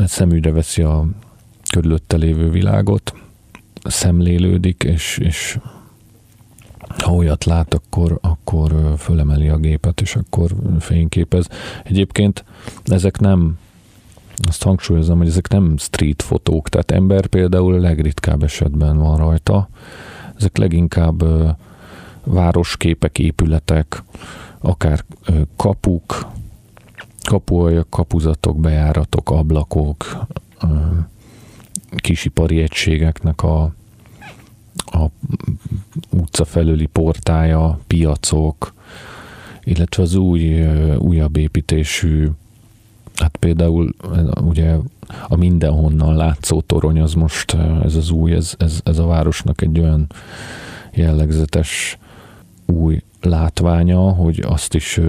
szemügyre 0.06 0.52
veszi 0.52 0.82
a 0.82 1.06
körülötte 1.74 2.16
lévő 2.16 2.50
világot, 2.50 3.14
szemlélődik, 3.84 4.84
és, 4.84 5.18
és 5.18 5.58
ha 6.88 7.13
olyat 7.13 7.44
lát, 7.44 7.74
akkor, 7.74 8.20
akkor 8.22 8.94
fölemeli 8.98 9.48
a 9.48 9.58
gépet, 9.58 10.01
és 10.01 10.15
akkor 10.15 10.51
fényképez. 10.79 11.48
Egyébként 11.84 12.44
ezek 12.84 13.20
nem, 13.20 13.58
azt 14.48 14.63
hangsúlyozom, 14.63 15.17
hogy 15.17 15.27
ezek 15.27 15.50
nem 15.50 15.77
street 15.77 16.22
fotók, 16.22 16.70
tehát 16.70 16.91
ember 16.91 17.25
például 17.25 17.74
a 17.74 17.79
legritkább 17.79 18.44
esetben 18.44 18.98
van 18.98 19.17
rajta. 19.17 19.70
Ezek 20.38 20.58
leginkább 20.58 21.24
városképek, 22.24 23.20
épületek, 23.20 24.03
akár 24.60 25.03
kapuk, 25.56 26.27
kapuajak, 27.24 27.89
kapuzatok, 27.89 28.60
bejáratok, 28.60 29.29
ablakok, 29.29 30.25
kisipari 31.96 32.62
egységeknek 32.62 33.44
a, 33.44 33.74
a 34.86 35.05
utca 36.10 36.46
felőli 36.46 36.86
portája, 36.86 37.79
piacok, 37.88 38.74
illetve 39.63 40.03
az 40.03 40.15
új, 40.15 40.65
újabb 40.98 41.38
építésű, 41.38 42.27
hát 43.15 43.38
például 43.38 43.93
ugye 44.41 44.75
a 45.27 45.36
mindenhonnan 45.36 46.15
látszó 46.15 46.62
torony, 46.62 47.00
az 47.00 47.13
most 47.13 47.53
ez 47.84 47.96
az 47.96 48.10
új, 48.10 48.34
ez, 48.34 48.53
ez, 48.57 48.79
ez 48.84 48.98
a 48.98 49.05
városnak 49.05 49.62
egy 49.62 49.79
olyan 49.79 50.07
jellegzetes 50.93 51.98
új 52.65 53.01
látványa, 53.22 54.00
hogy 54.00 54.43
azt 54.48 54.74
is 54.74 55.00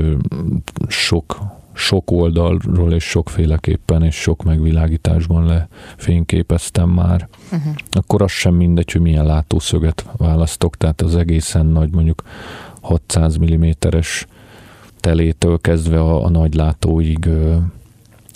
sok, 0.88 1.40
sok 1.78 2.11
oldalról 2.11 2.92
és 2.92 3.04
sokféleképpen 3.04 4.02
és 4.02 4.14
sok 4.14 4.42
megvilágításban 4.42 5.47
lefényképeztem 5.47 6.88
már. 6.88 7.28
Uh-huh. 7.52 7.75
Akkor 7.90 8.23
az 8.23 8.30
sem 8.30 8.54
mindegy, 8.54 8.92
hogy 8.92 9.00
milyen 9.00 9.26
látószöget 9.26 10.04
választok, 10.16 10.76
tehát 10.76 11.00
az 11.00 11.16
egészen 11.16 11.66
nagy, 11.66 11.90
mondjuk 11.90 12.23
600 12.80 13.38
mm-es 13.38 14.26
telétől 15.00 15.58
kezdve 15.61 16.00
a, 16.00 16.25
a 16.25 16.28
nagy 16.28 16.54
látóig 16.54 17.28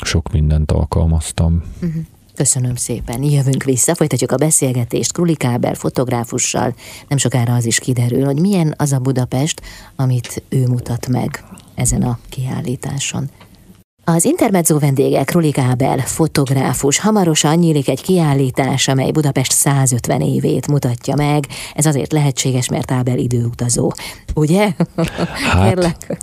sok 0.05 0.33
mindent 0.33 0.73
alkalmaztam. 0.73 1.63
Uh-huh. 1.83 2.03
Köszönöm 2.35 2.75
szépen. 2.75 3.23
Jövünk 3.23 3.63
vissza, 3.63 3.95
folytatjuk 3.95 4.33
a 4.33 4.37
beszélgetést 4.37 5.13
Krulikábel 5.13 5.75
fotográfussal. 5.75 6.75
Nem 7.09 7.19
sokára 7.19 7.55
az 7.55 7.65
is 7.65 7.79
kiderül, 7.79 8.25
hogy 8.25 8.41
milyen 8.41 8.75
az 8.77 8.93
a 8.93 8.99
Budapest, 8.99 9.63
amit 9.97 10.43
ő 10.49 10.67
mutat 10.67 11.09
meg 11.09 11.45
ezen 11.75 12.03
a 12.03 12.19
kiállításon. 12.29 13.31
Az 14.05 14.25
Intermezzo 14.25 14.79
vendége 14.79 15.25
Krulik 15.25 15.59
Ábel, 15.59 15.99
fotográfus. 15.99 16.99
Hamarosan 16.99 17.55
nyílik 17.55 17.89
egy 17.89 18.03
kiállítás, 18.03 18.89
amely 18.89 19.11
Budapest 19.11 19.53
150 19.53 20.21
évét 20.21 20.67
mutatja 20.69 21.15
meg. 21.15 21.45
Ez 21.75 21.87
azért 21.87 22.13
lehetséges, 22.13 22.69
mert 22.69 22.91
Ábel 22.91 23.19
időutazó. 23.19 23.93
Ugye? 24.35 24.73
Hát, 25.53 25.69
kérlek, 25.69 26.19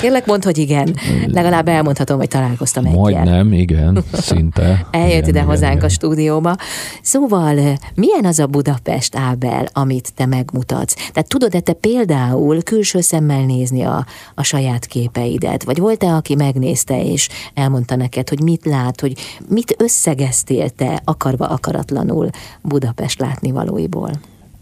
kérlek 0.00 0.26
mondd, 0.26 0.44
hogy 0.44 0.58
igen. 0.58 0.96
Legalább 1.26 1.68
elmondhatom, 1.68 2.18
hogy 2.18 2.28
találkoztam 2.28 2.84
egy 2.84 2.92
Majdnem, 2.92 3.52
igen, 3.52 4.04
szinte. 4.12 4.86
Eljött 4.90 5.10
igen, 5.10 5.28
ide 5.28 5.38
igen, 5.38 5.44
hozzánk 5.44 5.72
igen. 5.72 5.84
a 5.84 5.88
stúdióba. 5.88 6.56
Szóval, 7.02 7.78
milyen 7.94 8.24
az 8.24 8.38
a 8.38 8.46
Budapest, 8.46 9.16
Ábel, 9.16 9.66
amit 9.72 10.14
te 10.14 10.26
megmutatsz? 10.26 10.94
Tehát 10.94 11.28
tudod-e 11.28 11.60
te 11.60 11.72
például 11.72 12.62
külső 12.62 13.00
szemmel 13.00 13.44
nézni 13.44 13.82
a, 13.82 14.06
a 14.34 14.42
saját 14.42 14.86
képeidet? 14.86 15.64
Vagy 15.64 15.78
volt-e, 15.78 16.06
aki 16.06 16.34
megnézte 16.34 17.02
és 17.04 17.17
elmondta 17.54 17.96
neked, 17.96 18.28
hogy 18.28 18.42
mit 18.42 18.64
lát, 18.64 19.00
hogy 19.00 19.18
mit 19.48 19.74
összegeztél 19.78 20.70
te 20.70 21.00
akarva 21.04 21.46
akaratlanul 21.46 22.30
Budapest 22.62 23.20
látnivalóiból? 23.20 24.10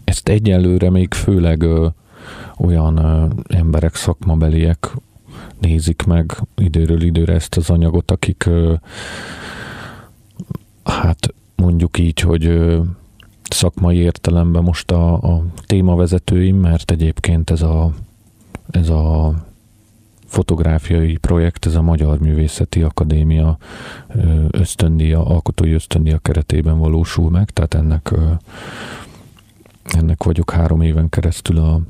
Ezt 0.03 0.27
egyelőre 0.27 0.89
még 0.89 1.13
főleg 1.13 1.61
ö, 1.61 1.87
olyan 2.57 2.97
ö, 2.97 3.25
emberek, 3.47 3.95
szakmabeliek 3.95 4.91
nézik 5.59 6.03
meg 6.03 6.41
időről 6.57 7.01
időre 7.01 7.33
ezt 7.33 7.57
az 7.57 7.69
anyagot, 7.69 8.11
akik 8.11 8.45
ö, 8.45 8.73
hát 10.83 11.33
mondjuk 11.55 11.99
így, 11.99 12.19
hogy 12.19 12.45
ö, 12.45 12.81
szakmai 13.49 13.97
értelemben 13.97 14.63
most 14.63 14.91
a, 14.91 15.13
a 15.13 15.43
témavezetőim, 15.65 16.55
mert 16.55 16.91
egyébként 16.91 17.49
ez 17.49 17.61
a, 17.61 17.91
ez 18.71 18.89
a 18.89 19.33
fotográfiai 20.37 21.17
projekt, 21.17 21.65
ez 21.65 21.75
a 21.75 21.81
Magyar 21.81 22.19
Művészeti 22.19 22.81
Akadémia 22.81 23.57
ösztöndíja, 24.51 25.25
alkotói 25.25 25.71
ösztöndíja 25.71 26.17
keretében 26.17 26.77
valósul 26.77 27.29
meg, 27.29 27.49
tehát 27.49 27.73
ennek, 27.73 28.13
ennek 29.83 30.23
vagyok 30.23 30.51
három 30.51 30.81
éven 30.81 31.09
keresztül 31.09 31.57
a, 31.57 31.81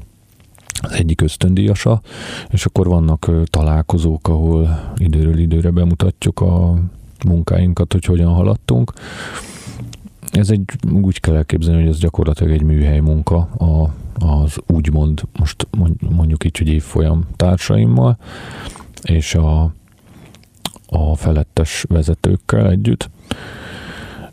az 0.81 0.91
egyik 0.91 1.21
ösztöndíjasa, 1.21 2.01
és 2.49 2.65
akkor 2.65 2.87
vannak 2.87 3.31
találkozók, 3.45 4.27
ahol 4.27 4.93
időről 4.95 5.37
időre 5.37 5.69
bemutatjuk 5.69 6.39
a 6.39 6.73
munkáinkat, 7.25 7.91
hogy 7.91 8.05
hogyan 8.05 8.33
haladtunk. 8.33 8.93
Ez 10.31 10.49
egy, 10.49 10.63
úgy 10.91 11.19
kell 11.19 11.35
elképzelni, 11.35 11.81
hogy 11.81 11.89
ez 11.89 11.99
gyakorlatilag 11.99 12.53
egy 12.53 12.63
műhely 12.63 12.99
munka 12.99 13.37
a, 13.37 13.93
az 14.19 14.57
úgymond, 14.67 15.21
most 15.39 15.67
mondjuk 16.09 16.43
így, 16.43 16.57
hogy 16.57 16.67
évfolyam 16.67 17.25
társaimmal, 17.35 18.17
és 19.01 19.35
a, 19.35 19.73
a 20.87 21.15
felettes 21.15 21.85
vezetőkkel 21.89 22.69
együtt, 22.69 23.09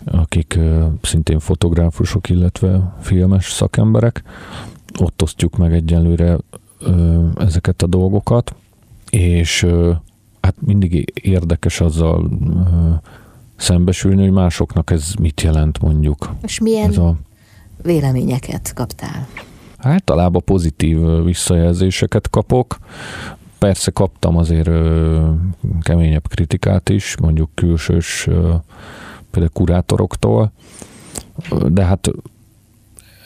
akik 0.05 0.59
szintén 1.03 1.39
fotográfusok, 1.39 2.29
illetve 2.29 2.95
filmes 3.01 3.53
szakemberek. 3.53 4.23
Ott 5.01 5.23
osztjuk 5.23 5.57
meg 5.57 5.73
egyenlőre 5.73 6.39
ezeket 7.39 7.83
a 7.83 7.87
dolgokat, 7.87 8.55
és 9.11 9.67
hát 10.41 10.55
mindig 10.61 11.13
érdekes 11.23 11.81
azzal 11.81 12.31
szembesülni, 13.57 14.23
hogy 14.23 14.33
másoknak 14.33 14.91
ez 14.91 15.13
mit 15.21 15.41
jelent 15.41 15.81
mondjuk. 15.81 16.35
És 16.43 16.59
milyen 16.59 16.89
ez 16.89 16.99
a... 16.99 17.17
véleményeket 17.83 18.73
kaptál? 18.75 19.27
Általában 19.85 20.43
pozitív 20.45 21.25
visszajelzéseket 21.25 22.31
kapok. 22.31 22.79
Persze 23.59 23.91
kaptam 23.91 24.37
azért 24.37 24.71
keményebb 25.81 26.29
kritikát 26.29 26.89
is, 26.89 27.17
mondjuk 27.21 27.51
külsős 27.55 28.29
például 29.31 29.53
kurátoroktól, 29.53 30.53
de 31.69 31.85
hát 31.85 32.11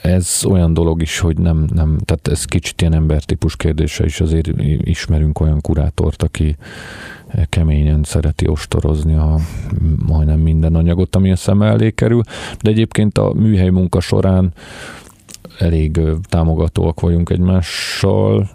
ez 0.02 0.42
olyan 0.48 0.74
dolog 0.74 1.02
is, 1.02 1.18
hogy 1.18 1.38
nem, 1.38 1.66
nem, 1.74 1.98
tehát 2.04 2.28
ez 2.28 2.44
kicsit 2.44 2.80
ilyen 2.80 2.94
embertípus 2.94 3.56
kérdése 3.56 4.04
is, 4.04 4.20
azért 4.20 4.48
ismerünk 4.82 5.40
olyan 5.40 5.60
kurátort, 5.60 6.22
aki 6.22 6.56
keményen 7.48 8.02
szereti 8.02 8.48
ostorozni 8.48 9.14
a 9.14 9.36
majdnem 10.06 10.40
minden 10.40 10.74
anyagot, 10.74 11.16
ami 11.16 11.30
a 11.30 11.36
szem 11.36 11.62
elé 11.62 11.90
kerül, 11.90 12.22
de 12.60 12.70
egyébként 12.70 13.18
a 13.18 13.32
műhely 13.32 13.68
munka 13.68 14.00
során 14.00 14.52
elég 15.58 16.00
támogatóak 16.22 17.00
vagyunk 17.00 17.30
egymással 17.30 18.50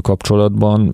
kapcsolatban, 0.00 0.92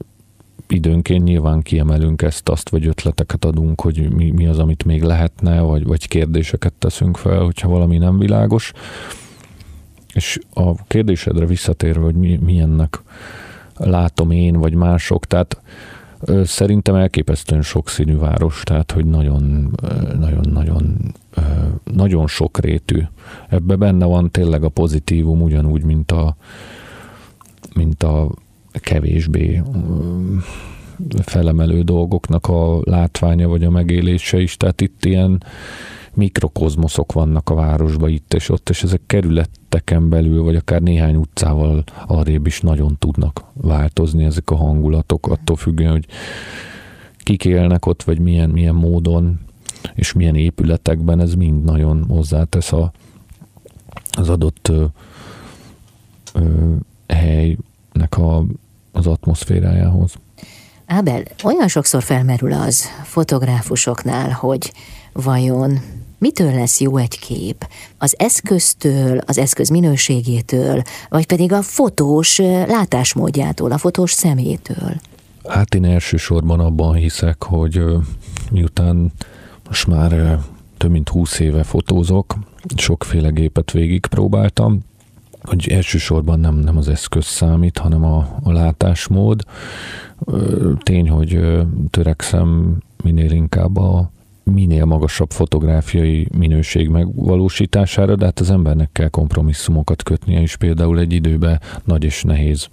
időnként 0.69 1.25
nyilván 1.25 1.62
kiemelünk 1.62 2.23
ezt, 2.23 2.49
azt, 2.49 2.69
vagy 2.69 2.87
ötleteket 2.87 3.45
adunk, 3.45 3.81
hogy 3.81 4.12
mi, 4.14 4.31
mi 4.31 4.47
az, 4.47 4.59
amit 4.59 4.85
még 4.85 5.02
lehetne, 5.02 5.61
vagy, 5.61 5.87
vagy 5.87 6.09
kérdéseket 6.09 6.73
teszünk 6.73 7.17
fel, 7.17 7.40
hogyha 7.40 7.69
valami 7.69 7.99
nem 7.99 8.19
világos. 8.19 8.73
És 10.12 10.38
a 10.55 10.85
kérdésedre 10.87 11.47
visszatérve, 11.47 12.00
hogy 12.00 12.14
mi, 12.14 12.38
milyennek 12.43 13.02
látom 13.76 14.31
én, 14.31 14.59
vagy 14.59 14.75
mások, 14.75 15.26
tehát 15.26 15.61
Szerintem 16.45 16.95
elképesztően 16.95 17.62
sokszínű 17.62 18.17
város, 18.17 18.62
tehát 18.64 18.93
hogy 18.93 19.07
nagyon, 19.07 19.71
nagyon, 21.85 22.27
sokrétű. 22.27 23.03
Ebbe 23.49 23.77
benne 23.77 24.05
van 24.05 24.31
tényleg 24.31 24.65
a 24.65 24.69
pozitívum, 24.69 25.43
ugyanúgy, 25.43 25.83
mint 25.83 26.13
a, 26.13 26.37
mint 27.75 28.03
a 28.03 28.31
kevésbé 28.73 29.63
felemelő 31.23 31.83
dolgoknak 31.83 32.47
a 32.47 32.81
látványa 32.85 33.49
vagy 33.49 33.65
a 33.65 33.71
megélése 33.71 34.41
is. 34.41 34.57
Tehát 34.57 34.81
itt 34.81 35.05
ilyen 35.05 35.43
mikrokozmoszok 36.15 37.13
vannak 37.13 37.51
a 37.51 37.55
városban 37.55 38.09
itt 38.09 38.35
és 38.35 38.49
ott, 38.49 38.69
és 38.69 38.83
ezek 38.83 39.01
kerületeken 39.07 40.09
belül, 40.09 40.43
vagy 40.43 40.57
akár 40.57 40.83
néhány 40.83 41.17
utcával 41.17 41.85
arrébb 42.07 42.47
is 42.47 42.61
nagyon 42.61 42.97
tudnak 42.99 43.45
változni 43.55 44.25
ezek 44.25 44.51
a 44.51 44.57
hangulatok, 44.57 45.27
attól 45.27 45.57
függően, 45.57 45.91
hogy 45.91 46.07
kik 47.19 47.45
élnek 47.45 47.87
ott, 47.87 48.03
vagy 48.03 48.19
milyen, 48.19 48.51
milyen 48.51 48.75
módon, 48.75 49.41
és 49.95 50.13
milyen 50.13 50.35
épületekben, 50.35 51.21
ez 51.21 51.35
mind 51.35 51.65
nagyon 51.65 52.05
hozzátesz 52.09 52.73
a, 52.73 52.93
az 54.11 54.29
adott 54.29 54.69
ö, 54.69 54.85
ö, 56.33 56.75
helynek 57.09 58.19
a, 58.19 58.45
az 58.93 59.07
atmoszférájához. 59.07 60.13
Ábel, 60.87 61.23
olyan 61.45 61.69
sokszor 61.69 62.03
felmerül 62.03 62.53
az 62.53 62.85
fotográfusoknál, 63.03 64.31
hogy 64.31 64.73
vajon 65.13 65.81
mitől 66.19 66.53
lesz 66.55 66.81
jó 66.81 66.97
egy 66.97 67.19
kép? 67.19 67.69
Az 67.99 68.15
eszköztől, 68.19 69.19
az 69.19 69.39
eszköz 69.39 69.69
minőségétől, 69.69 70.83
vagy 71.09 71.27
pedig 71.27 71.53
a 71.53 71.63
fotós 71.63 72.39
látásmódjától, 72.67 73.73
a 73.73 73.79
fotós 73.79 74.13
szemétől? 74.13 74.95
Hát 75.49 75.75
én 75.75 75.85
elsősorban 75.85 76.61
abban 76.61 76.95
hiszek, 76.95 77.43
hogy 77.43 77.83
miután 78.51 79.13
most 79.69 79.87
már 79.87 80.39
több 80.77 80.90
mint 80.90 81.09
húsz 81.09 81.38
éve 81.38 81.62
fotózok, 81.62 82.37
sokféle 82.77 83.29
gépet 83.29 83.71
végigpróbáltam, 83.71 84.81
hogy 85.42 85.69
elsősorban 85.69 86.40
nem, 86.40 86.55
nem 86.55 86.77
az 86.77 86.88
eszköz 86.88 87.25
számít, 87.25 87.79
hanem 87.79 88.05
a, 88.05 88.38
a 88.42 88.53
látásmód. 88.53 89.45
Tény, 90.79 91.09
hogy 91.09 91.40
törekszem 91.90 92.77
minél 93.03 93.31
inkább 93.31 93.77
a 93.77 94.11
minél 94.42 94.85
magasabb 94.85 95.31
fotográfiai 95.31 96.29
minőség 96.38 96.88
megvalósítására, 96.88 98.16
de 98.16 98.25
hát 98.25 98.40
az 98.40 98.51
embernek 98.51 98.88
kell 98.92 99.09
kompromisszumokat 99.09 100.03
kötnie, 100.03 100.40
és 100.40 100.57
például 100.57 100.99
egy 100.99 101.12
időben 101.12 101.61
nagy 101.85 102.05
és 102.05 102.23
nehéz 102.23 102.69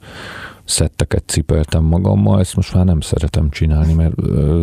szetteket 0.66 1.24
cipeltem 1.26 1.84
magammal, 1.84 2.40
ezt 2.40 2.56
most 2.56 2.74
már 2.74 2.86
nem 2.86 3.02
szeretem 3.02 3.50
csinálni, 3.50 3.94
mert, 3.94 4.16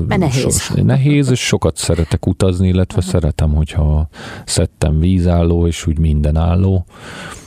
mert 0.07 0.21
nehéz. 0.21 0.61
So, 0.61 0.83
nehéz, 0.83 1.31
és 1.31 1.47
sokat 1.47 1.77
szeretek 1.77 2.27
utazni, 2.27 2.69
illetve 2.69 2.99
uh-huh. 2.99 3.13
szeretem, 3.13 3.55
hogyha 3.55 4.09
szettem 4.45 4.99
vízálló, 4.99 5.67
és 5.67 5.87
úgy 5.87 5.99
minden 5.99 6.37
álló. 6.37 6.85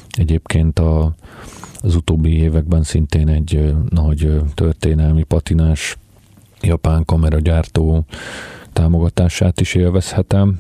Egyébként 0.09 0.79
a, 0.79 1.15
az 1.81 1.95
utóbbi 1.95 2.37
években 2.37 2.83
szintén 2.83 3.27
egy 3.27 3.73
nagy 3.89 4.41
történelmi 4.53 5.23
patinás 5.23 5.97
japán 6.61 7.05
kameragyártó 7.05 8.05
támogatását 8.73 9.61
is 9.61 9.73
élvezhetem, 9.73 10.59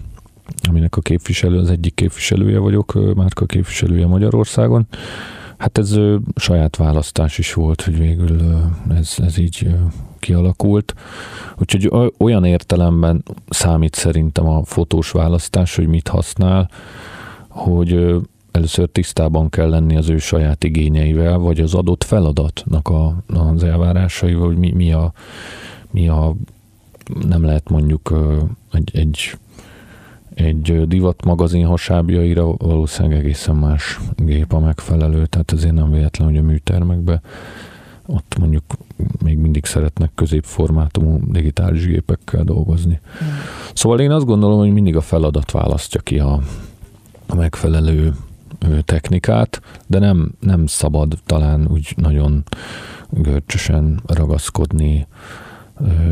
aminek 0.67 0.95
a 0.95 1.01
képviselő, 1.01 1.57
az 1.57 1.69
egyik 1.69 1.93
képviselője 1.93 2.59
vagyok, 2.59 3.15
márka 3.15 3.45
képviselője 3.45 4.07
Magyarországon. 4.07 4.87
Hát 5.57 5.77
ez 5.77 5.99
saját 6.35 6.75
választás 6.75 7.37
is 7.37 7.53
volt, 7.53 7.81
hogy 7.81 7.97
végül 7.97 8.61
ez, 8.89 9.15
ez 9.17 9.37
így 9.37 9.75
kialakult. 10.19 10.93
Úgyhogy 11.57 11.91
olyan 12.17 12.45
értelemben 12.45 13.23
számít 13.49 13.95
szerintem 13.95 14.47
a 14.47 14.63
fotós 14.65 15.11
választás, 15.11 15.75
hogy 15.75 15.87
mit 15.87 16.07
használ, 16.07 16.69
hogy 17.47 18.15
először 18.51 18.89
tisztában 18.89 19.49
kell 19.49 19.69
lenni 19.69 19.95
az 19.95 20.09
ő 20.09 20.17
saját 20.17 20.63
igényeivel, 20.63 21.37
vagy 21.37 21.59
az 21.59 21.73
adott 21.73 22.03
feladatnak 22.03 22.87
a, 22.87 23.15
az 23.27 23.63
elvárásaival, 23.63 24.47
hogy 24.47 24.57
mi, 24.57 24.71
mi, 24.71 24.91
a, 24.91 25.13
mi 25.91 26.07
a 26.07 26.35
nem 27.27 27.43
lehet 27.43 27.69
mondjuk 27.69 28.13
egy, 28.71 28.91
egy, 28.93 29.37
egy 30.35 30.87
divat 30.87 31.25
magazin 31.25 31.65
hasábjaira 31.65 32.53
valószínűleg 32.53 33.17
egészen 33.17 33.55
más 33.55 33.99
gép 34.15 34.53
a 34.53 34.59
megfelelő, 34.59 35.25
tehát 35.25 35.51
ezért 35.51 35.73
nem 35.73 35.91
véletlen, 35.91 36.27
hogy 36.27 36.37
a 36.37 36.41
műtermekbe 36.41 37.21
ott 38.05 38.35
mondjuk 38.39 38.63
még 39.23 39.37
mindig 39.37 39.65
szeretnek 39.65 40.11
középformátumú 40.15 41.19
digitális 41.31 41.85
gépekkel 41.85 42.43
dolgozni. 42.43 42.99
Mm. 43.23 43.27
Szóval 43.73 43.99
én 43.99 44.11
azt 44.11 44.25
gondolom, 44.25 44.59
hogy 44.59 44.73
mindig 44.73 44.95
a 44.95 45.01
feladat 45.01 45.51
választja 45.51 46.01
ki 46.01 46.19
a, 46.19 46.39
a 47.27 47.35
megfelelő 47.35 48.13
technikát, 48.85 49.61
de 49.87 49.99
nem, 49.99 50.31
nem 50.39 50.65
szabad 50.65 51.17
talán 51.25 51.67
úgy 51.71 51.93
nagyon 51.97 52.43
görcsösen 53.09 53.99
ragaszkodni 54.05 55.07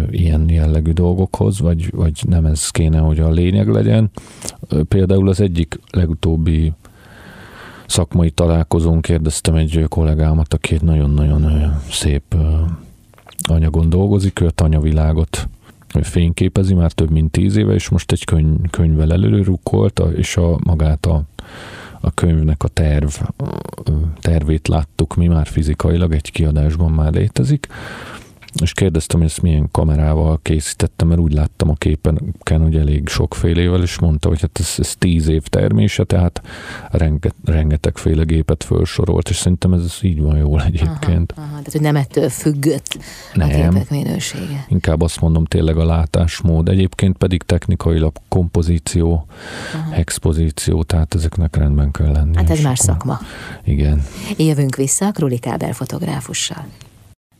ilyen 0.09 0.49
jellegű 0.49 0.91
dolgokhoz, 0.91 1.59
vagy, 1.59 1.91
vagy 1.91 2.21
nem 2.27 2.45
ez 2.45 2.69
kéne, 2.69 2.99
hogy 2.99 3.19
a 3.19 3.29
lényeg 3.29 3.67
legyen. 3.67 4.11
Például 4.87 5.29
az 5.29 5.41
egyik 5.41 5.79
legutóbbi 5.91 6.73
szakmai 7.87 8.31
találkozón 8.31 9.01
kérdeztem 9.01 9.55
egy 9.55 9.85
kollégámat, 9.87 10.53
aki 10.53 10.73
egy 10.73 10.81
nagyon-nagyon 10.81 11.73
szép 11.89 12.35
anyagon 13.49 13.89
dolgozik, 13.89 14.39
ő 14.39 14.45
a 14.45 14.51
tanyavilágot 14.51 15.47
fényképezi 16.01 16.73
már 16.73 16.91
több 16.91 17.09
mint 17.09 17.31
tíz 17.31 17.55
éve, 17.55 17.73
és 17.73 17.89
most 17.89 18.11
egy 18.11 18.23
könyv, 18.23 18.69
könyvvel 18.69 19.11
előrukkolt, 19.11 20.01
és 20.15 20.37
a 20.37 20.59
magát 20.63 21.05
a, 21.05 21.21
a 21.99 22.11
könyvnek 22.11 22.63
a 22.63 22.67
terv, 22.67 23.09
tervét 24.19 24.67
láttuk 24.67 25.15
mi 25.15 25.27
már 25.27 25.47
fizikailag, 25.47 26.13
egy 26.13 26.31
kiadásban 26.31 26.91
már 26.91 27.13
létezik, 27.13 27.67
és 28.61 28.73
kérdeztem, 28.73 29.19
hogy 29.19 29.29
ezt 29.29 29.41
milyen 29.41 29.67
kamerával 29.71 30.39
készítettem, 30.41 31.07
mert 31.07 31.19
úgy 31.19 31.33
láttam 31.33 31.69
a 31.69 31.73
képen, 31.73 32.33
hogy 32.61 32.75
elég 32.75 33.07
sokfélével, 33.07 33.81
és 33.81 33.99
mondta, 33.99 34.27
hogy 34.27 34.41
hát 34.41 34.59
ez, 34.59 34.73
ez 34.77 34.95
tíz 34.95 35.27
év 35.27 35.43
termése, 35.47 36.03
tehát 36.03 36.41
renget, 36.91 37.35
rengetegféle 37.45 38.23
gépet 38.23 38.63
felsorolt, 38.63 39.29
és 39.29 39.35
szerintem 39.35 39.73
ez 39.73 39.97
így 40.01 40.21
van 40.21 40.37
jól 40.37 40.63
egyébként. 40.63 41.31
Aha, 41.31 41.41
aha, 41.41 41.49
tehát, 41.49 41.71
hogy 41.71 41.81
nem 41.81 41.95
ettől 41.95 42.29
függött 42.29 42.97
nem, 43.33 43.49
a 43.49 43.51
képek 43.51 43.89
minősége. 43.89 44.65
Inkább 44.67 45.01
azt 45.01 45.21
mondom 45.21 45.45
tényleg 45.45 45.77
a 45.77 45.85
látásmód, 45.85 46.69
egyébként 46.69 47.17
pedig 47.17 47.43
technikailag 47.43 48.13
kompozíció, 48.27 49.25
aha. 49.73 49.93
expozíció, 49.93 50.83
tehát 50.83 51.15
ezeknek 51.15 51.55
rendben 51.55 51.91
kell 51.91 52.11
lenni. 52.11 52.35
Hát 52.35 52.49
ez 52.49 52.61
más 52.61 52.79
szakma. 52.79 53.19
Igen. 53.63 54.03
Jövünk 54.37 54.75
vissza 54.75 55.11
Kruli 55.11 55.37
Kábel 55.37 55.73
fotográfussal. 55.73 56.65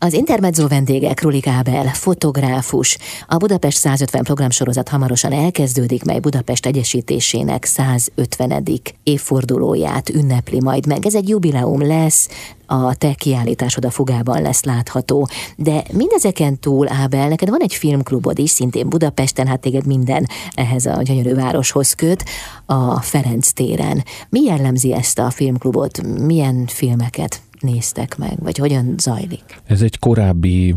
Az 0.04 0.14
Intermezzo 0.14 0.68
vendége 0.68 1.14
Krulik 1.14 1.48
Ábel, 1.48 1.86
fotográfus. 1.86 2.98
A 3.28 3.38
Budapest 3.38 3.78
150 3.78 4.24
programsorozat 4.24 4.90
hamarosan 4.90 5.32
elkezdődik, 5.32 6.04
mely 6.04 6.20
Budapest 6.20 6.66
egyesítésének 6.66 7.66
150. 7.66 8.64
évfordulóját 9.04 10.10
ünnepli 10.10 10.62
majd 10.62 10.88
meg. 10.88 11.06
Ez 11.06 11.16
egy 11.16 11.30
jubileum 11.30 11.88
lesz, 11.88 12.30
a 12.66 12.96
te 12.96 13.14
kiállításod 13.14 13.86
a 13.86 13.90
Fugában 13.90 14.42
lesz 14.42 14.64
látható. 14.64 15.28
De 15.56 15.84
mindezeken 15.92 16.60
túl, 16.60 16.88
Ábel, 16.90 17.28
neked 17.28 17.50
van 17.50 17.62
egy 17.62 17.74
filmklubod 17.74 18.40
is, 18.40 18.50
szintén 18.50 18.90
Budapesten, 18.90 19.48
hát 19.48 19.60
téged 19.60 19.86
minden 19.86 20.28
ehhez 20.54 20.86
a 20.86 21.02
gyönyörű 21.02 21.34
városhoz 21.34 21.94
köt, 21.94 22.24
a 22.66 23.02
Ferenc 23.02 23.52
téren. 23.52 24.04
Mi 24.30 24.42
jellemzi 24.42 24.94
ezt 24.94 25.20
a 25.20 25.30
filmklubot? 25.30 26.02
Milyen 26.02 26.68
filmeket 26.68 27.42
néztek 27.64 28.18
meg, 28.18 28.38
vagy 28.40 28.58
hogyan 28.58 28.96
zajlik? 28.98 29.62
Ez 29.66 29.82
egy 29.82 30.00
korábbi, 30.00 30.76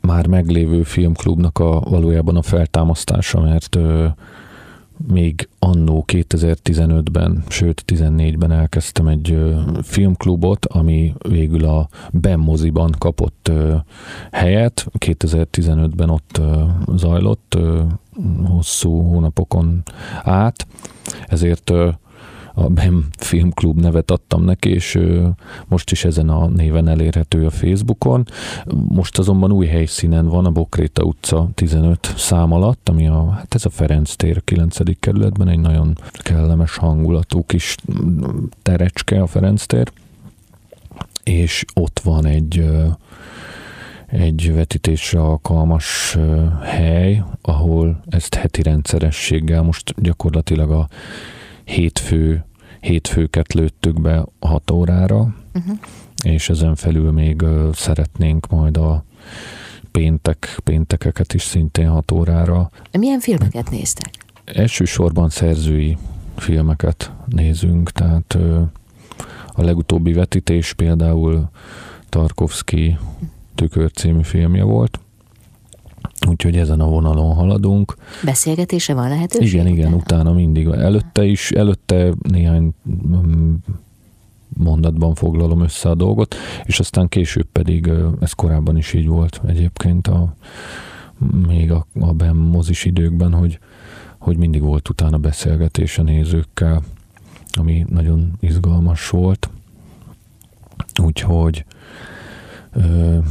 már 0.00 0.26
meglévő 0.26 0.82
filmklubnak 0.82 1.58
a 1.58 1.80
valójában 1.80 2.36
a 2.36 2.42
feltámasztása, 2.42 3.40
mert 3.40 3.76
ö, 3.76 4.06
még 5.06 5.48
annó 5.58 6.04
2015-ben, 6.06 7.44
sőt 7.48 7.84
14-ben 7.86 8.52
elkezdtem 8.52 9.06
egy 9.06 9.30
ö, 9.30 9.60
filmklubot, 9.82 10.66
ami 10.66 11.14
végül 11.28 11.64
a 11.64 11.88
Ben 12.12 12.38
moziban 12.38 12.94
kapott 12.98 13.48
ö, 13.50 13.76
helyet. 14.30 14.86
2015-ben 14.98 16.10
ott 16.10 16.38
ö, 16.38 16.62
zajlott 16.96 17.54
ö, 17.56 17.82
hosszú 18.44 19.00
hónapokon 19.00 19.82
át, 20.22 20.66
ezért 21.26 21.70
ö, 21.70 21.88
a 22.60 22.68
BEM 22.68 23.06
Filmklub 23.18 23.80
nevet 23.80 24.10
adtam 24.10 24.44
neki, 24.44 24.70
és 24.70 24.98
most 25.66 25.90
is 25.90 26.04
ezen 26.04 26.28
a 26.28 26.46
néven 26.46 26.88
elérhető 26.88 27.46
a 27.46 27.50
Facebookon. 27.50 28.26
Most 28.88 29.18
azonban 29.18 29.52
új 29.52 29.66
helyszínen 29.66 30.28
van, 30.28 30.46
a 30.46 30.50
Bokréta 30.50 31.02
utca 31.02 31.48
15 31.54 32.14
szám 32.16 32.52
alatt, 32.52 32.88
ami 32.88 33.06
a, 33.06 33.30
hát 33.30 33.54
ez 33.54 33.64
a 33.64 33.70
Ferenc 33.70 34.14
tér 34.14 34.36
a 34.36 34.40
9. 34.40 34.78
kerületben, 35.00 35.48
egy 35.48 35.58
nagyon 35.58 35.98
kellemes 36.12 36.76
hangulatú 36.76 37.44
kis 37.46 37.76
terecske 38.62 39.22
a 39.22 39.26
Ferenc 39.26 39.66
tér, 39.66 39.92
és 41.24 41.64
ott 41.74 42.00
van 42.00 42.26
egy 42.26 42.64
egy 44.06 44.54
vetítésre 44.54 45.20
alkalmas 45.20 46.18
hely, 46.62 47.22
ahol 47.42 48.00
ezt 48.08 48.34
heti 48.34 48.62
rendszerességgel 48.62 49.62
most 49.62 49.94
gyakorlatilag 49.96 50.70
a 50.70 50.88
hétfő, 51.64 52.44
hétfőket 52.80 53.52
lőttük 53.52 54.00
be 54.00 54.26
6 54.40 54.70
órára, 54.70 55.34
uh-huh. 55.54 55.78
és 56.24 56.48
ezen 56.48 56.74
felül 56.74 57.12
még 57.12 57.44
szeretnénk 57.72 58.48
majd 58.48 58.76
a 58.76 59.04
péntek, 59.90 60.60
péntekeket 60.64 61.34
is 61.34 61.42
szintén 61.42 61.88
6 61.88 62.10
órára. 62.10 62.70
Milyen 62.98 63.20
filmeket 63.20 63.70
néztek? 63.70 64.10
Elsősorban 64.44 65.28
szerzői 65.28 65.96
filmeket 66.36 67.12
nézünk, 67.26 67.90
tehát 67.90 68.38
a 69.46 69.62
legutóbbi 69.62 70.12
vetítés 70.12 70.72
például 70.72 71.48
Tarkovsky 72.08 72.98
Tükör 73.54 73.90
című 73.92 74.22
filmje 74.22 74.62
volt, 74.62 75.00
Úgyhogy 76.28 76.56
ezen 76.56 76.80
a 76.80 76.86
vonalon 76.86 77.34
haladunk. 77.34 77.96
Beszélgetése 78.24 78.94
van 78.94 79.08
lehetőség? 79.08 79.52
Igen, 79.52 79.66
igen, 79.66 79.92
utána 79.92 80.32
mindig. 80.32 80.66
Előtte 80.66 81.24
is, 81.24 81.50
előtte 81.50 82.12
néhány 82.22 82.72
mm, 82.88 83.54
mondatban 84.48 85.14
foglalom 85.14 85.62
össze 85.62 85.88
a 85.88 85.94
dolgot, 85.94 86.34
és 86.64 86.80
aztán 86.80 87.08
később 87.08 87.46
pedig, 87.52 87.90
ez 88.20 88.32
korábban 88.32 88.76
is 88.76 88.92
így 88.92 89.06
volt 89.06 89.40
egyébként 89.46 90.06
a, 90.06 90.34
még 91.46 91.72
a, 91.72 91.86
a 92.00 92.12
BEM 92.12 92.36
mozis 92.36 92.84
időkben, 92.84 93.32
hogy, 93.32 93.58
hogy 94.18 94.36
mindig 94.36 94.62
volt 94.62 94.88
utána 94.88 95.18
beszélgetés 95.18 95.98
a 95.98 96.02
nézőkkel, 96.02 96.82
ami 97.52 97.86
nagyon 97.88 98.32
izgalmas 98.40 99.08
volt. 99.08 99.50
Úgyhogy 101.02 101.64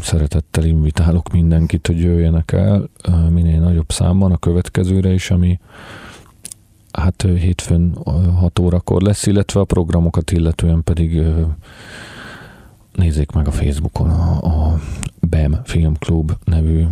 Szeretettel 0.01 0.63
invitálok 0.63 1.31
mindenkit, 1.31 1.87
hogy 1.87 1.99
jöjjenek 1.99 2.51
el 2.51 2.89
minél 3.29 3.59
nagyobb 3.59 3.91
számban 3.91 4.31
a 4.31 4.37
következőre 4.37 5.13
is, 5.13 5.31
ami 5.31 5.59
hát 6.91 7.21
hétfőn 7.21 7.97
6 8.35 8.59
órakor 8.59 9.01
lesz, 9.01 9.25
illetve 9.25 9.59
a 9.59 9.63
programokat 9.63 10.31
illetően 10.31 10.83
pedig 10.83 11.21
nézzék 12.93 13.31
meg 13.31 13.47
a 13.47 13.51
Facebookon 13.51 14.09
a, 14.09 14.45
a 14.45 14.79
BEM 15.19 15.59
Filmklub 15.63 16.31
nevű 16.43 16.85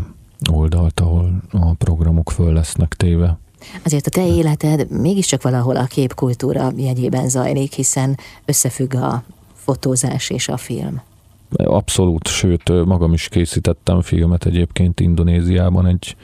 oldalt, 0.52 1.00
ahol 1.00 1.42
a 1.52 1.74
programok 1.74 2.32
föl 2.32 2.54
lesznek 2.54 2.94
téve. 2.94 3.38
Azért 3.84 4.08
a 4.08 4.10
te 4.10 4.28
életed 4.28 4.90
mégiscsak 4.90 5.42
valahol 5.42 5.76
a 5.76 5.86
képkultúra 5.86 6.72
jegyében 6.76 7.30
zajlik, 7.30 7.74
hiszen 7.74 8.18
összefügg 8.46 8.94
a 8.94 9.24
fotózás 9.54 10.30
és 10.30 10.48
a 10.48 10.58
film. 10.58 11.02
Abszolút, 11.56 12.28
sőt, 12.28 12.86
magam 12.86 13.14
is 13.14 13.28
készítettem 13.28 14.02
filmet 14.02 14.46
egyébként 14.46 15.00
Indonéziában, 15.00 15.88
egy, 15.88 16.16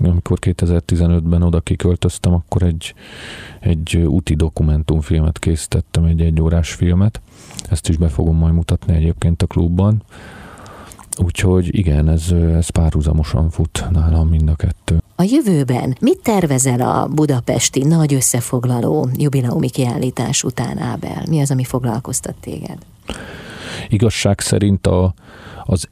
amikor 0.00 0.38
2015-ben 0.40 1.42
oda 1.42 1.60
kiköltöztem, 1.60 2.34
akkor 2.34 2.62
egy, 2.62 2.94
egy 3.60 3.96
úti 3.96 4.34
dokumentumfilmet 4.34 5.38
készítettem, 5.38 6.04
egy 6.04 6.20
egyórás 6.20 6.72
filmet. 6.72 7.20
Ezt 7.70 7.88
is 7.88 7.96
be 7.96 8.08
fogom 8.08 8.36
majd 8.36 8.54
mutatni 8.54 8.94
egyébként 8.94 9.42
a 9.42 9.46
klubban. 9.46 10.02
Úgyhogy 11.18 11.78
igen, 11.78 12.08
ez, 12.08 12.30
ez 12.30 12.68
párhuzamosan 12.68 13.50
fut 13.50 13.84
nálam 13.90 14.28
mind 14.28 14.48
a 14.48 14.54
kettő. 14.54 15.02
A 15.16 15.22
jövőben 15.22 15.96
mit 16.00 16.18
tervezel 16.22 16.80
a 16.80 17.08
budapesti 17.08 17.84
nagy 17.84 18.14
összefoglaló 18.14 19.08
jubileumi 19.12 19.70
kiállítás 19.70 20.44
után, 20.44 20.78
Ábel? 20.78 21.22
Mi 21.28 21.40
az, 21.40 21.50
ami 21.50 21.64
foglalkoztat 21.64 22.34
téged? 22.40 22.78
Igazság 23.88 24.40
szerint 24.40 24.86
a, 24.86 25.14
az 25.64 25.88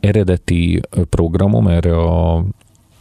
eredeti 0.00 0.80
programom 1.08 1.68
erre 1.68 1.96
a 1.96 2.44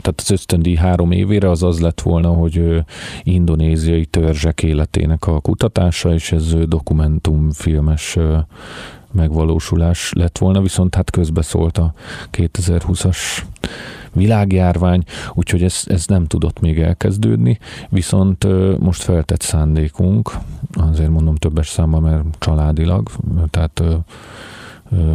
tehát 0.01 0.19
az 0.21 0.31
ösztöndi 0.31 0.75
három 0.75 1.11
évére 1.11 1.49
az 1.49 1.63
az 1.63 1.79
lett 1.79 2.01
volna, 2.01 2.29
hogy 2.29 2.83
indonéziai 3.23 4.05
törzsek 4.05 4.63
életének 4.63 5.27
a 5.27 5.39
kutatása, 5.39 6.13
és 6.13 6.31
ez 6.31 6.55
dokumentumfilmes 6.67 8.17
megvalósulás 9.11 10.11
lett 10.13 10.37
volna, 10.37 10.61
viszont 10.61 10.95
hát 10.95 11.09
közbeszólt 11.09 11.77
a 11.77 11.93
2020-as 12.31 13.17
világjárvány, 14.13 15.03
úgyhogy 15.33 15.63
ez, 15.63 15.81
ez 15.85 16.05
nem 16.07 16.27
tudott 16.27 16.59
még 16.59 16.79
elkezdődni, 16.79 17.59
viszont 17.89 18.47
most 18.79 19.01
feltett 19.01 19.41
szándékunk, 19.41 20.31
azért 20.73 21.09
mondom 21.09 21.35
többes 21.35 21.67
számba, 21.67 21.99
mert 21.99 22.23
családilag, 22.39 23.09
tehát 23.49 23.83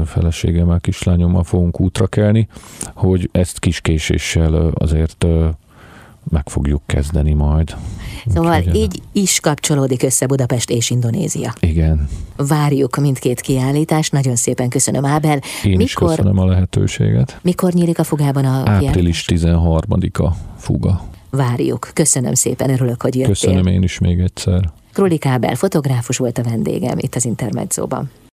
feleségemmel, 0.04 0.80
kislányommal 0.80 1.44
fogunk 1.44 1.80
útra 1.80 2.06
kelni, 2.06 2.48
hogy 2.94 3.28
ezt 3.32 3.58
kis 3.58 3.80
késéssel 3.80 4.54
azért 4.74 5.26
meg 6.30 6.48
fogjuk 6.48 6.82
kezdeni 6.86 7.32
majd. 7.32 7.76
Szóval 8.26 8.58
Úgyhogy 8.58 8.74
így 8.74 9.02
is 9.12 9.40
kapcsolódik 9.40 10.02
össze 10.02 10.26
Budapest 10.26 10.70
és 10.70 10.90
Indonézia. 10.90 11.54
Igen. 11.60 12.08
Várjuk 12.36 12.96
mindkét 12.96 13.40
kiállítást, 13.40 14.12
nagyon 14.12 14.36
szépen 14.36 14.68
köszönöm 14.68 15.04
Ábel. 15.04 15.40
Én 15.64 15.76
mikor, 15.76 15.82
is 15.82 15.94
köszönöm 15.94 16.38
a 16.38 16.44
lehetőséget. 16.44 17.38
Mikor 17.42 17.72
nyílik 17.72 17.98
a 17.98 18.04
fugában 18.04 18.44
a 18.44 18.70
Április 18.70 19.24
13-a 19.28 20.30
fuga. 20.58 21.02
Várjuk. 21.30 21.90
Köszönöm 21.92 22.34
szépen, 22.34 22.70
örülök, 22.70 23.02
hogy 23.02 23.14
jöttél. 23.14 23.32
Köszönöm 23.32 23.66
én 23.66 23.82
is 23.82 23.98
még 23.98 24.20
egyszer. 24.20 24.70
Krulik 24.92 25.26
Ábel 25.26 25.54
fotográfus 25.54 26.16
volt 26.16 26.38
a 26.38 26.42
vendégem 26.42 26.98
itt 26.98 27.14
az 27.14 27.24
Intermedzóban. 27.24 28.10